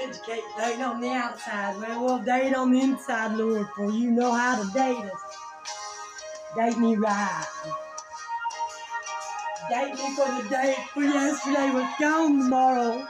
Educate, 0.00 0.42
date 0.58 0.80
on 0.80 1.00
the 1.00 1.08
outside. 1.08 1.76
Well, 1.80 2.04
we'll 2.04 2.18
date 2.20 2.54
on 2.54 2.72
the 2.72 2.80
inside, 2.80 3.36
Lord, 3.36 3.66
for 3.74 3.90
you 3.90 4.10
know 4.10 4.32
how 4.32 4.62
to 4.62 4.70
date 4.72 4.96
us. 4.96 5.20
Date 6.56 6.78
me 6.78 6.96
right. 6.96 7.46
Date 9.70 9.94
me 9.94 10.14
for 10.14 10.42
the 10.42 10.48
date 10.48 10.78
for 10.94 11.02
yesterday 11.02 11.70
was 11.70 11.92
gone 12.00 12.38
tomorrow. 12.38 13.06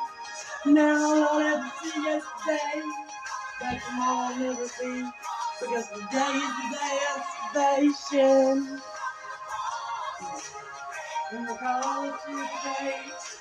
Now 0.66 1.14
I 1.14 1.36
won't 1.36 1.82
to 1.82 1.90
see 1.90 2.02
yesterday. 2.04 2.97
But 3.60 3.80
tomorrow 3.88 4.30
will 4.36 4.40
never 4.40 4.68
be. 4.80 5.10
Because 5.60 5.88
today 5.88 6.34
is 6.36 6.54
the 6.58 6.76
day 6.76 7.00
of 7.16 7.22
salvation. 7.54 8.82
And 11.32 11.48
we're 11.48 11.56
calling 11.58 12.12
to 12.12 12.32
the 12.32 12.48
grace. 12.62 13.38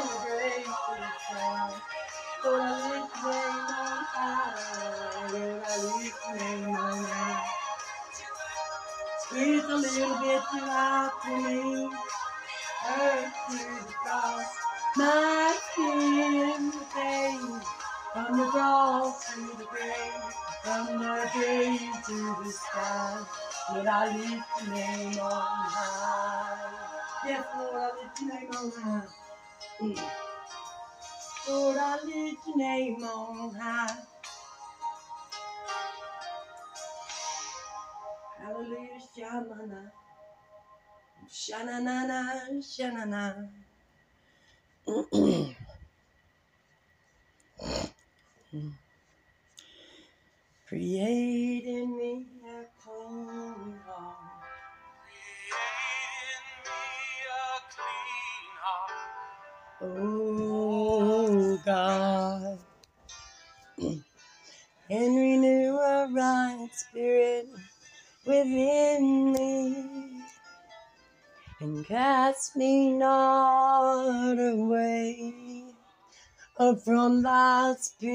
And 0.00 0.08
the 0.10 0.18
grace 0.26 0.66
the 0.66 1.08
sound. 1.34 1.74
Lord, 2.44 2.62
I 2.62 2.90
lift 2.90 3.16
your 3.22 3.34
name 3.34 3.56
on. 4.18 5.32
Lord, 5.32 5.62
I 5.66 5.78
lift 5.82 6.18
your 6.28 6.36
name 6.38 6.76
on. 6.76 7.40
It's 9.32 9.64
a 9.66 9.76
little 9.76 10.18
bit 10.20 10.42
too 10.52 10.66
hard 10.66 11.12
for 11.22 11.38
me. 11.38 11.90
Earth 12.88 13.34
to 13.50 13.58
the 13.58 13.94
cross. 14.04 14.46
My 14.96 15.58
sin 15.76 16.72
pain. 16.94 17.62
From 18.16 18.38
the 18.38 18.46
cross 18.46 19.34
to 19.34 19.40
the 19.58 19.64
grave. 19.64 20.22
From 20.62 20.86
the 21.00 21.30
grave 21.34 21.80
to 22.06 22.36
the 22.42 22.50
sky. 22.50 23.26
Lord, 23.74 23.86
I 23.86 24.16
lift 24.16 24.48
your 24.64 24.74
name 24.74 25.18
on 25.18 25.68
high. 25.68 26.72
Yes, 27.26 27.44
Lord, 27.58 27.76
I 27.76 27.90
lift 28.02 28.20
your 28.22 28.34
name 28.34 28.50
on 28.56 28.72
high. 28.72 29.06
Mm. 29.82 30.00
Lord, 31.50 31.76
I 31.76 31.94
lift 32.06 32.46
your 32.46 32.56
name 32.56 33.04
on 33.04 33.54
high. 33.54 33.96
Hallelujah, 38.40 38.98
shanana. 39.14 39.92
Shanana, 41.28 42.64
shanana. 42.64 43.48
Create 50.68 51.64
in 51.66 51.98
me 51.98 52.26
a 52.44 52.64
clean 52.82 53.78
heart. 53.86 54.16
Oh 59.82 61.58
God, 61.64 62.58
and 64.90 65.16
renew 65.16 65.76
a 65.76 66.08
right 66.12 66.68
spirit 66.72 67.46
within 68.26 69.32
me, 69.32 70.22
and 71.60 71.86
cast 71.86 72.56
me 72.56 72.92
not 72.92 74.38
away. 74.38 75.65
From 76.56 77.22
thy 77.22 77.74
spirit 77.78 78.10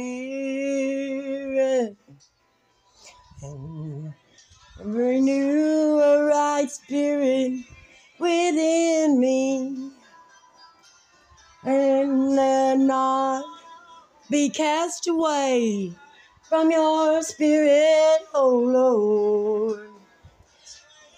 and 3.44 4.14
renew 4.84 6.00
a 6.00 6.26
right 6.26 6.70
spirit 6.72 7.54
within 8.20 9.20
me 9.20 9.92
and 11.64 12.36
let 12.36 12.80
not 12.80 13.44
be 14.30 14.50
cast 14.50 15.08
away 15.08 15.94
from 16.50 16.72
your 16.72 17.22
spirit, 17.22 18.20
O 18.34 18.50
Lord. 18.58 19.90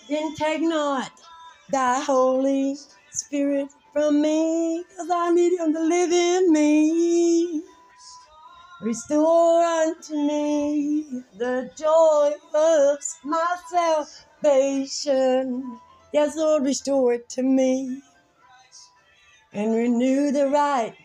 Then 0.10 0.36
take 0.36 0.62
not 0.62 1.12
thy 1.72 2.02
Holy 2.02 2.76
Spirit 3.12 3.70
from 3.94 4.22
me, 4.22 4.84
cause 4.98 5.10
I 5.12 5.32
need 5.32 5.60
him 5.60 5.74
to 5.74 5.80
live 5.80 6.12
in 6.12 6.52
me. 6.52 7.64
Restore 8.82 9.64
unto 9.64 10.16
me 10.16 11.24
the 11.38 11.72
joy 11.78 12.34
of 12.54 13.00
my 13.24 13.56
salvation. 14.42 15.80
Yes, 16.12 16.36
Lord, 16.36 16.64
restore 16.64 17.14
it 17.14 17.30
to 17.30 17.44
me. 17.44 18.02
And 19.54 19.76
renew 19.76 20.32
the 20.32 20.50
right 20.50 20.96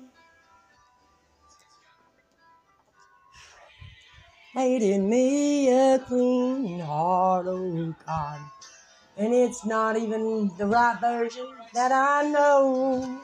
In 4.60 5.08
me 5.08 5.70
a 5.70 6.00
clean 6.00 6.80
heart, 6.80 7.46
oh 7.48 7.94
God. 8.08 8.40
And 9.16 9.32
it's 9.32 9.64
not 9.64 9.96
even 9.98 10.50
the 10.58 10.66
right 10.66 11.00
version 11.00 11.46
that 11.76 11.92
I 11.92 12.28
know. 12.28 13.22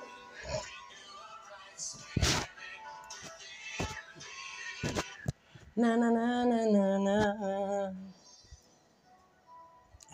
Na 5.76 5.96
na 5.96 6.12
na 6.12 6.46
na 6.46 6.66
na 6.70 6.98
na. 7.00 7.92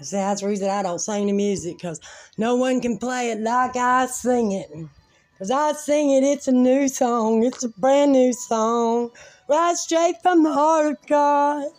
That's 0.10 0.40
the 0.40 0.48
reason 0.48 0.70
I 0.70 0.84
don't 0.84 1.00
sing 1.00 1.28
the 1.28 1.34
music, 1.34 1.80
because 1.80 2.00
no 2.38 2.56
one 2.56 2.80
can 2.80 2.98
play 2.98 3.32
it 3.32 3.42
like 3.42 3.76
I 3.76 4.06
sing 4.06 4.54
it. 4.54 4.72
Because 5.34 5.52
I 5.52 5.74
sing 5.74 6.12
it, 6.12 6.24
it's 6.24 6.48
a 6.48 6.54
new 6.54 6.88
song, 6.88 7.44
it's 7.44 7.66
a 7.66 7.70
brand 7.70 8.14
new 8.14 8.32
song, 8.32 9.12
right 9.50 9.78
straight 9.78 10.22
from 10.22 10.44
the 10.44 10.54
heart 10.54 10.88
of 10.94 11.08
God. 11.08 11.72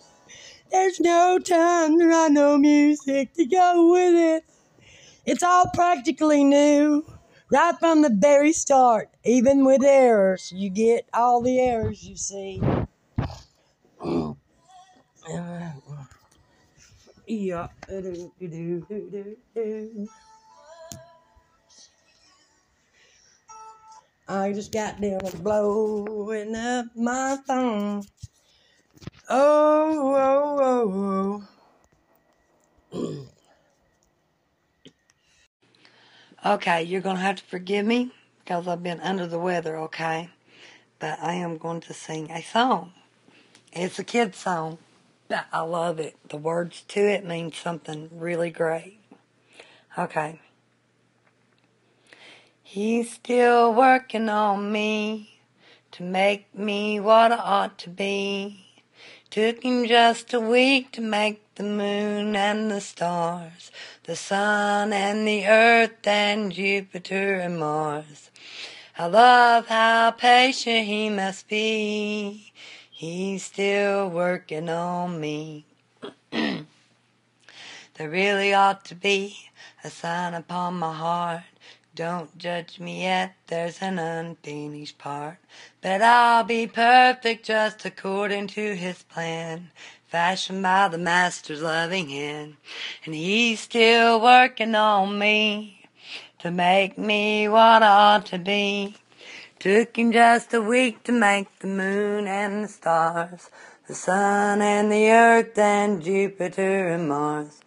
There's 0.72 1.00
no 1.00 1.38
time 1.38 1.98
to 1.98 2.06
write 2.06 2.32
no 2.32 2.58
music 2.58 3.34
to 3.34 3.46
go 3.46 3.92
with 3.92 4.14
it. 4.14 4.44
It's 5.26 5.42
all 5.42 5.66
practically 5.74 6.44
new, 6.44 7.04
right 7.50 7.74
from 7.80 8.02
the 8.02 8.10
very 8.10 8.52
start, 8.52 9.10
even 9.24 9.64
with 9.64 9.84
errors. 9.84 10.52
You 10.54 10.70
get 10.70 11.08
all 11.14 11.42
the 11.42 11.60
errors 11.60 12.04
you 12.04 12.16
see. 12.16 12.62
Yeah. 15.28 15.72
I 24.32 24.52
just 24.52 24.70
got 24.70 25.00
down 25.00 25.26
and 25.26 25.42
blowing 25.42 26.54
up 26.54 26.86
my 26.94 27.36
phone. 27.48 28.04
Oh, 29.28 30.14
oh, 30.16 31.42
oh, 32.92 33.26
oh. 36.44 36.54
okay, 36.54 36.84
you're 36.84 37.00
going 37.00 37.16
to 37.16 37.22
have 37.22 37.36
to 37.36 37.44
forgive 37.44 37.84
me 37.84 38.12
because 38.38 38.68
I've 38.68 38.84
been 38.84 39.00
under 39.00 39.26
the 39.26 39.40
weather, 39.40 39.76
okay? 39.78 40.30
But 41.00 41.18
I 41.20 41.34
am 41.34 41.58
going 41.58 41.80
to 41.80 41.92
sing 41.92 42.30
a 42.30 42.40
song. 42.40 42.92
It's 43.72 43.98
a 43.98 44.04
kid's 44.04 44.38
song. 44.38 44.78
but 45.26 45.46
I 45.52 45.62
love 45.62 45.98
it. 45.98 46.14
The 46.28 46.36
words 46.36 46.82
to 46.82 47.00
it 47.00 47.26
mean 47.26 47.50
something 47.50 48.08
really 48.12 48.50
great. 48.50 49.00
Okay. 49.98 50.38
He's 52.72 53.10
still 53.10 53.74
working 53.74 54.28
on 54.28 54.70
me 54.70 55.40
to 55.90 56.04
make 56.04 56.54
me 56.54 57.00
what 57.00 57.32
I 57.32 57.36
ought 57.36 57.78
to 57.78 57.90
be. 57.90 58.64
Took 59.28 59.64
him 59.64 59.88
just 59.88 60.32
a 60.32 60.38
week 60.38 60.92
to 60.92 61.00
make 61.00 61.42
the 61.56 61.64
moon 61.64 62.36
and 62.36 62.70
the 62.70 62.80
stars, 62.80 63.72
the 64.04 64.14
sun 64.14 64.92
and 64.92 65.26
the 65.26 65.48
earth 65.48 66.06
and 66.06 66.52
Jupiter 66.52 67.40
and 67.40 67.58
Mars. 67.58 68.30
I 68.96 69.06
love 69.06 69.66
how 69.66 70.12
patient 70.12 70.86
he 70.86 71.10
must 71.10 71.48
be. 71.48 72.52
He's 72.88 73.42
still 73.42 74.08
working 74.08 74.68
on 74.68 75.18
me. 75.18 75.64
there 76.30 76.64
really 77.98 78.54
ought 78.54 78.84
to 78.84 78.94
be 78.94 79.50
a 79.82 79.90
sign 79.90 80.34
upon 80.34 80.74
my 80.74 80.94
heart. 80.94 81.42
Don't 81.94 82.38
judge 82.38 82.78
me 82.78 83.02
yet, 83.02 83.34
there's 83.48 83.82
an 83.82 83.98
unfinished 83.98 84.96
part. 84.96 85.38
But 85.80 86.00
I'll 86.00 86.44
be 86.44 86.68
perfect 86.68 87.46
just 87.46 87.84
according 87.84 88.46
to 88.48 88.76
his 88.76 89.02
plan. 89.02 89.70
Fashioned 90.06 90.62
by 90.62 90.86
the 90.88 90.98
master's 90.98 91.62
loving 91.62 92.08
hand. 92.08 92.56
And 93.04 93.14
he's 93.14 93.60
still 93.60 94.20
working 94.20 94.74
on 94.76 95.18
me 95.18 95.88
to 96.38 96.52
make 96.52 96.96
me 96.96 97.48
what 97.48 97.82
I 97.82 98.14
ought 98.14 98.26
to 98.26 98.38
be. 98.38 98.94
Took 99.58 99.98
him 99.98 100.12
just 100.12 100.54
a 100.54 100.60
week 100.60 101.02
to 101.04 101.12
make 101.12 101.58
the 101.58 101.66
moon 101.66 102.26
and 102.26 102.64
the 102.64 102.68
stars, 102.68 103.50
the 103.88 103.94
sun 103.94 104.62
and 104.62 104.90
the 104.90 105.10
earth 105.10 105.58
and 105.58 106.02
Jupiter 106.02 106.88
and 106.88 107.08
Mars. 107.08 107.60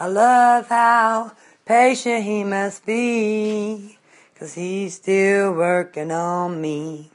I 0.00 0.06
love 0.06 0.68
how 0.68 1.32
patient 1.68 2.24
he 2.24 2.42
must 2.44 2.86
be, 2.86 3.98
'cause 4.34 4.54
he's 4.54 4.94
still 4.94 5.52
working 5.52 6.10
on 6.10 6.62
me. 6.62 7.10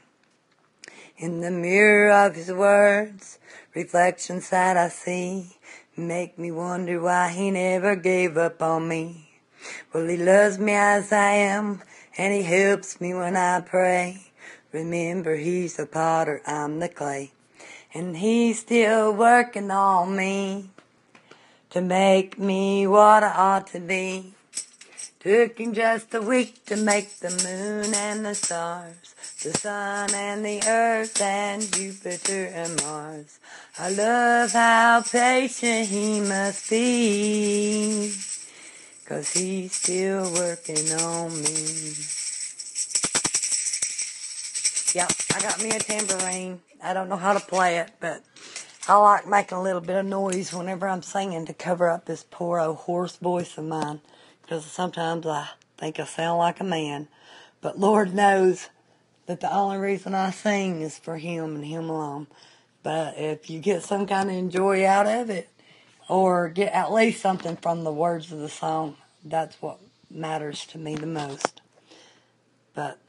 In 1.18 1.40
the 1.40 1.50
mirror 1.50 2.12
of 2.12 2.36
his 2.36 2.52
words, 2.52 3.40
reflections 3.74 4.50
that 4.50 4.76
I 4.76 4.90
see 4.90 5.56
make 5.96 6.38
me 6.38 6.52
wonder 6.52 7.00
why 7.00 7.30
he 7.30 7.50
never 7.50 7.96
gave 7.96 8.36
up 8.36 8.62
on 8.62 8.86
me. 8.86 9.40
Well, 9.92 10.06
he 10.06 10.16
loves 10.16 10.56
me 10.56 10.74
as 10.74 11.10
I 11.10 11.32
am, 11.32 11.82
and 12.16 12.32
he 12.32 12.42
helps 12.42 13.00
me 13.00 13.12
when 13.12 13.34
I 13.36 13.60
pray. 13.60 14.30
Remember, 14.70 15.34
he's 15.34 15.74
the 15.74 15.86
potter, 15.86 16.40
I'm 16.46 16.78
the 16.78 16.88
clay, 16.88 17.32
and 17.92 18.18
he's 18.18 18.60
still 18.60 19.12
working 19.12 19.72
on 19.72 20.14
me 20.14 20.70
to 21.70 21.80
make 21.80 22.38
me 22.38 22.86
what 22.86 23.24
I 23.24 23.32
ought 23.34 23.66
to 23.68 23.80
be. 23.80 24.33
Him 25.24 25.72
just 25.72 26.12
a 26.12 26.20
week 26.20 26.66
to 26.66 26.76
make 26.76 27.18
the 27.20 27.30
moon 27.30 27.94
and 27.94 28.26
the 28.26 28.34
stars, 28.34 29.14
the 29.42 29.54
sun 29.56 30.12
and 30.12 30.44
the 30.44 30.62
earth 30.68 31.18
and 31.18 31.62
Jupiter 31.72 32.52
and 32.52 32.82
Mars. 32.82 33.38
I 33.78 33.90
love 33.92 34.52
how 34.52 35.00
patient 35.00 35.88
he 35.88 36.20
must 36.20 36.68
be. 36.68 38.12
Cause 39.06 39.32
he's 39.32 39.72
still 39.72 40.30
working 40.34 40.92
on 41.00 41.30
me. 41.30 41.94
Yep, 44.92 45.12
I 45.34 45.40
got 45.40 45.62
me 45.62 45.70
a 45.70 45.78
tambourine. 45.78 46.60
I 46.82 46.92
don't 46.92 47.08
know 47.08 47.16
how 47.16 47.32
to 47.32 47.40
play 47.40 47.78
it, 47.78 47.92
but 47.98 48.22
I 48.86 48.98
like 48.98 49.26
making 49.26 49.56
a 49.56 49.62
little 49.62 49.80
bit 49.80 49.96
of 49.96 50.04
noise 50.04 50.52
whenever 50.52 50.86
I'm 50.86 51.00
singing 51.00 51.46
to 51.46 51.54
cover 51.54 51.88
up 51.88 52.04
this 52.04 52.26
poor 52.30 52.58
old 52.58 52.76
hoarse 52.76 53.16
voice 53.16 53.56
of 53.56 53.64
mine. 53.64 54.02
Because 54.54 54.70
sometimes 54.70 55.26
I 55.26 55.48
think 55.78 55.98
I 55.98 56.04
sound 56.04 56.38
like 56.38 56.60
a 56.60 56.64
man. 56.64 57.08
But 57.60 57.76
Lord 57.76 58.14
knows 58.14 58.68
that 59.26 59.40
the 59.40 59.52
only 59.52 59.78
reason 59.78 60.14
I 60.14 60.30
sing 60.30 60.80
is 60.80 60.96
for 60.96 61.18
Him 61.18 61.56
and 61.56 61.64
Him 61.64 61.90
alone. 61.90 62.28
But 62.84 63.18
if 63.18 63.50
you 63.50 63.58
get 63.58 63.82
some 63.82 64.06
kind 64.06 64.30
of 64.30 64.52
joy 64.52 64.86
out 64.86 65.08
of 65.08 65.28
it, 65.28 65.48
or 66.08 66.50
get 66.50 66.72
at 66.72 66.92
least 66.92 67.20
something 67.20 67.56
from 67.56 67.82
the 67.82 67.92
words 67.92 68.30
of 68.30 68.38
the 68.38 68.48
song. 68.48 68.96
That's 69.24 69.60
what 69.60 69.80
matters 70.08 70.64
to 70.66 70.78
me 70.78 70.94
the 70.94 71.06
most. 71.06 71.60
But 72.74 73.00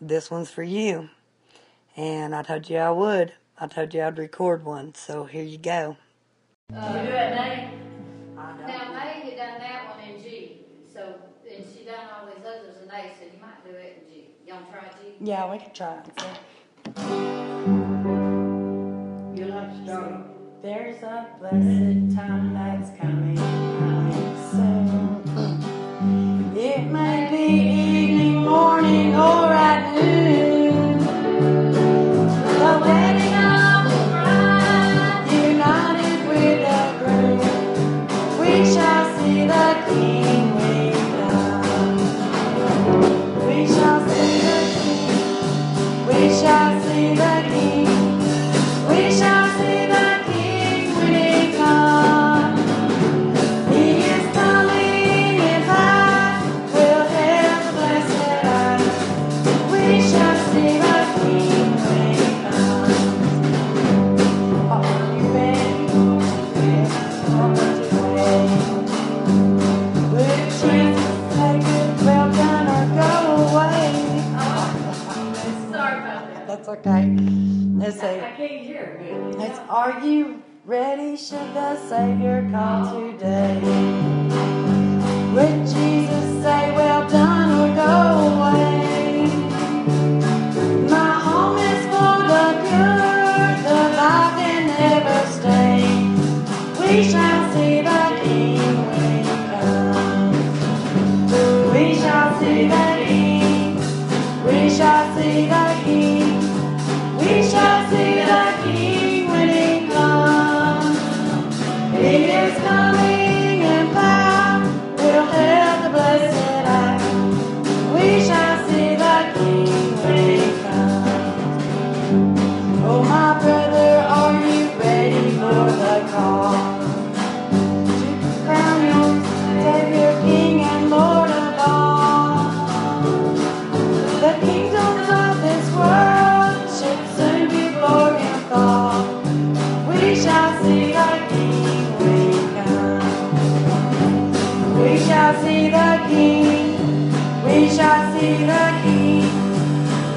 this 0.00 0.30
one's 0.30 0.52
for 0.52 0.62
you. 0.62 1.08
And 1.96 2.36
I 2.36 2.42
told 2.42 2.70
you 2.70 2.76
I 2.76 2.92
would. 2.92 3.32
I 3.58 3.66
told 3.66 3.94
you 3.94 4.02
I'd 4.04 4.16
record 4.16 4.64
one, 4.64 4.94
so 4.94 5.24
here 5.24 5.42
you 5.42 5.58
go. 5.58 5.96
Can 6.70 6.92
we 6.92 7.00
do 7.00 7.16
it 7.16 7.34
now? 7.34 7.48
want 14.58 14.70
try 14.70 14.84
it, 14.86 14.92
too? 15.00 15.24
Yeah, 15.24 15.50
we 15.50 15.58
could 15.58 15.74
try 15.74 15.98
it. 15.98 16.06
You 19.38 19.44
like 19.46 19.70
strong. 19.82 20.34
There's 20.62 21.02
a 21.02 21.28
blessed 21.38 22.16
time 22.16 22.54
that's 22.54 22.90
coming, 22.98 23.36
coming 23.36 24.36
soon. 24.50 25.22
It 26.56 26.90
might 26.90 27.30
be 27.30 27.46
evening, 27.46 28.44
morning, 28.44 29.14
or 29.14 29.47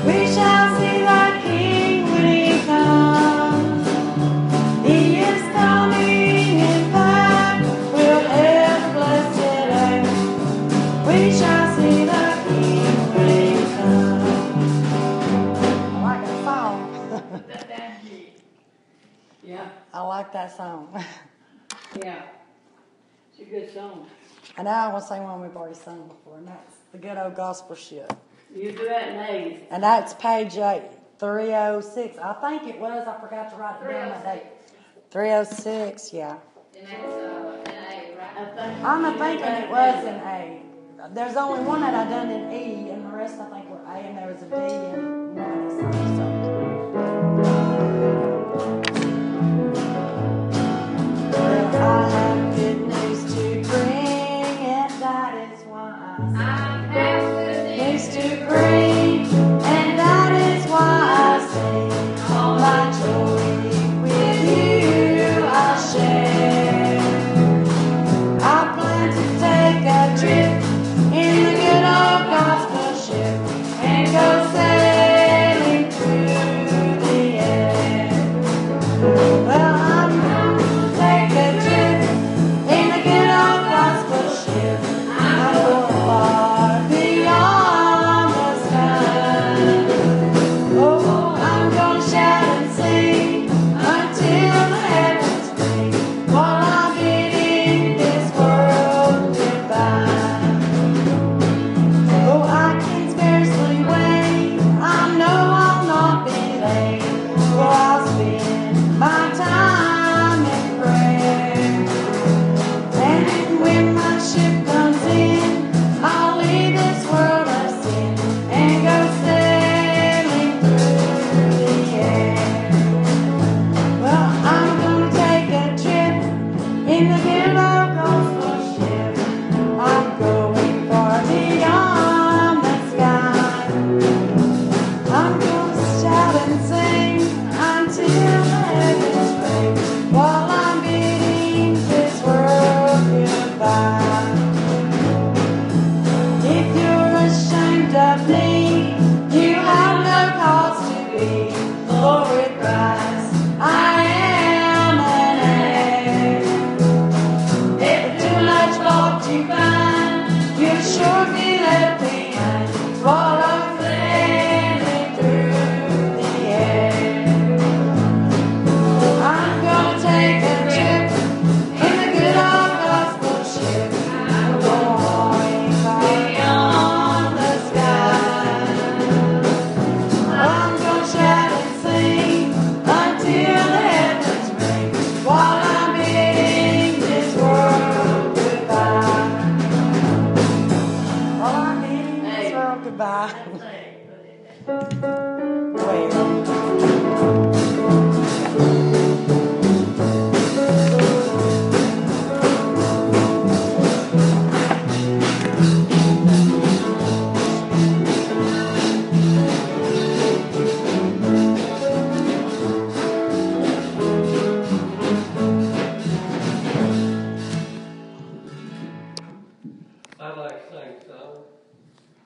We 0.05 0.25
shall 0.33 0.75
see 0.77 1.01
the 1.01 1.41
King 1.43 2.11
when 2.11 2.25
He 2.27 2.65
comes. 2.65 3.87
He 4.87 5.19
is 5.19 5.41
coming 5.53 6.59
in 6.59 6.91
power. 6.91 7.61
We'll 7.93 8.27
ever 8.27 8.93
bless 8.93 9.39
earth. 9.39 10.09
We 11.07 11.31
shall 11.37 11.75
see 11.77 12.05
the 12.05 12.25
King 12.47 12.95
when 13.13 13.29
He 13.29 13.75
comes. 13.77 14.73
I 15.93 16.01
like 16.01 16.25
that 16.25 16.43
song. 16.43 17.43
yeah. 19.43 19.69
I 19.93 20.01
like 20.01 20.33
that 20.33 20.57
song. 20.57 21.03
yeah. 22.03 22.23
It's 23.31 23.41
a 23.41 23.45
good 23.45 23.71
song. 23.71 24.07
I 24.57 24.63
know 24.63 24.71
I 24.71 24.91
want 24.91 25.03
to 25.03 25.07
sing 25.07 25.23
one 25.23 25.41
we've 25.41 25.55
already 25.55 25.75
sung 25.75 26.07
before, 26.07 26.37
and 26.39 26.47
that's 26.47 26.80
the 26.91 26.97
good 26.97 27.17
old 27.17 27.35
gospel 27.35 27.75
shit. 27.75 28.11
You 28.53 28.71
do 28.73 28.83
it, 28.83 29.67
And 29.71 29.81
that's 29.81 30.13
page 30.15 30.57
eight, 30.57 30.83
306. 31.19 32.17
I 32.17 32.33
think 32.33 32.75
it 32.75 32.79
was. 32.79 33.07
I 33.07 33.19
forgot 33.19 33.49
to 33.51 33.55
write 33.55 33.81
it 33.81 33.91
down 33.91 34.09
that 34.09 34.23
date. 34.25 34.43
306, 35.11 36.13
yeah. 36.13 36.37
And 36.77 36.87
that's 36.87 37.03
uh, 37.03 37.63
an 37.65 37.71
A, 37.71 38.17
right? 38.17 38.83
I'm 38.83 39.05
a 39.05 39.17
thinking 39.17 39.45
it 39.45 39.69
was 39.69 40.05
an 40.05 40.15
A. 40.15 40.61
There's 41.13 41.35
only 41.35 41.63
one 41.63 41.81
that 41.81 41.93
I 41.93 42.09
done 42.09 42.29
in 42.29 42.51
E, 42.51 42.89
and 42.89 43.05
the 43.05 43.09
rest 43.09 43.39
I 43.39 43.49
think 43.49 43.69
were 43.69 43.81
A, 43.85 43.97
and 43.97 44.17
there 44.17 44.31
was 44.31 44.41
a 44.41 44.45
D 44.45 44.55
in 44.55 45.17
it. 45.17 45.20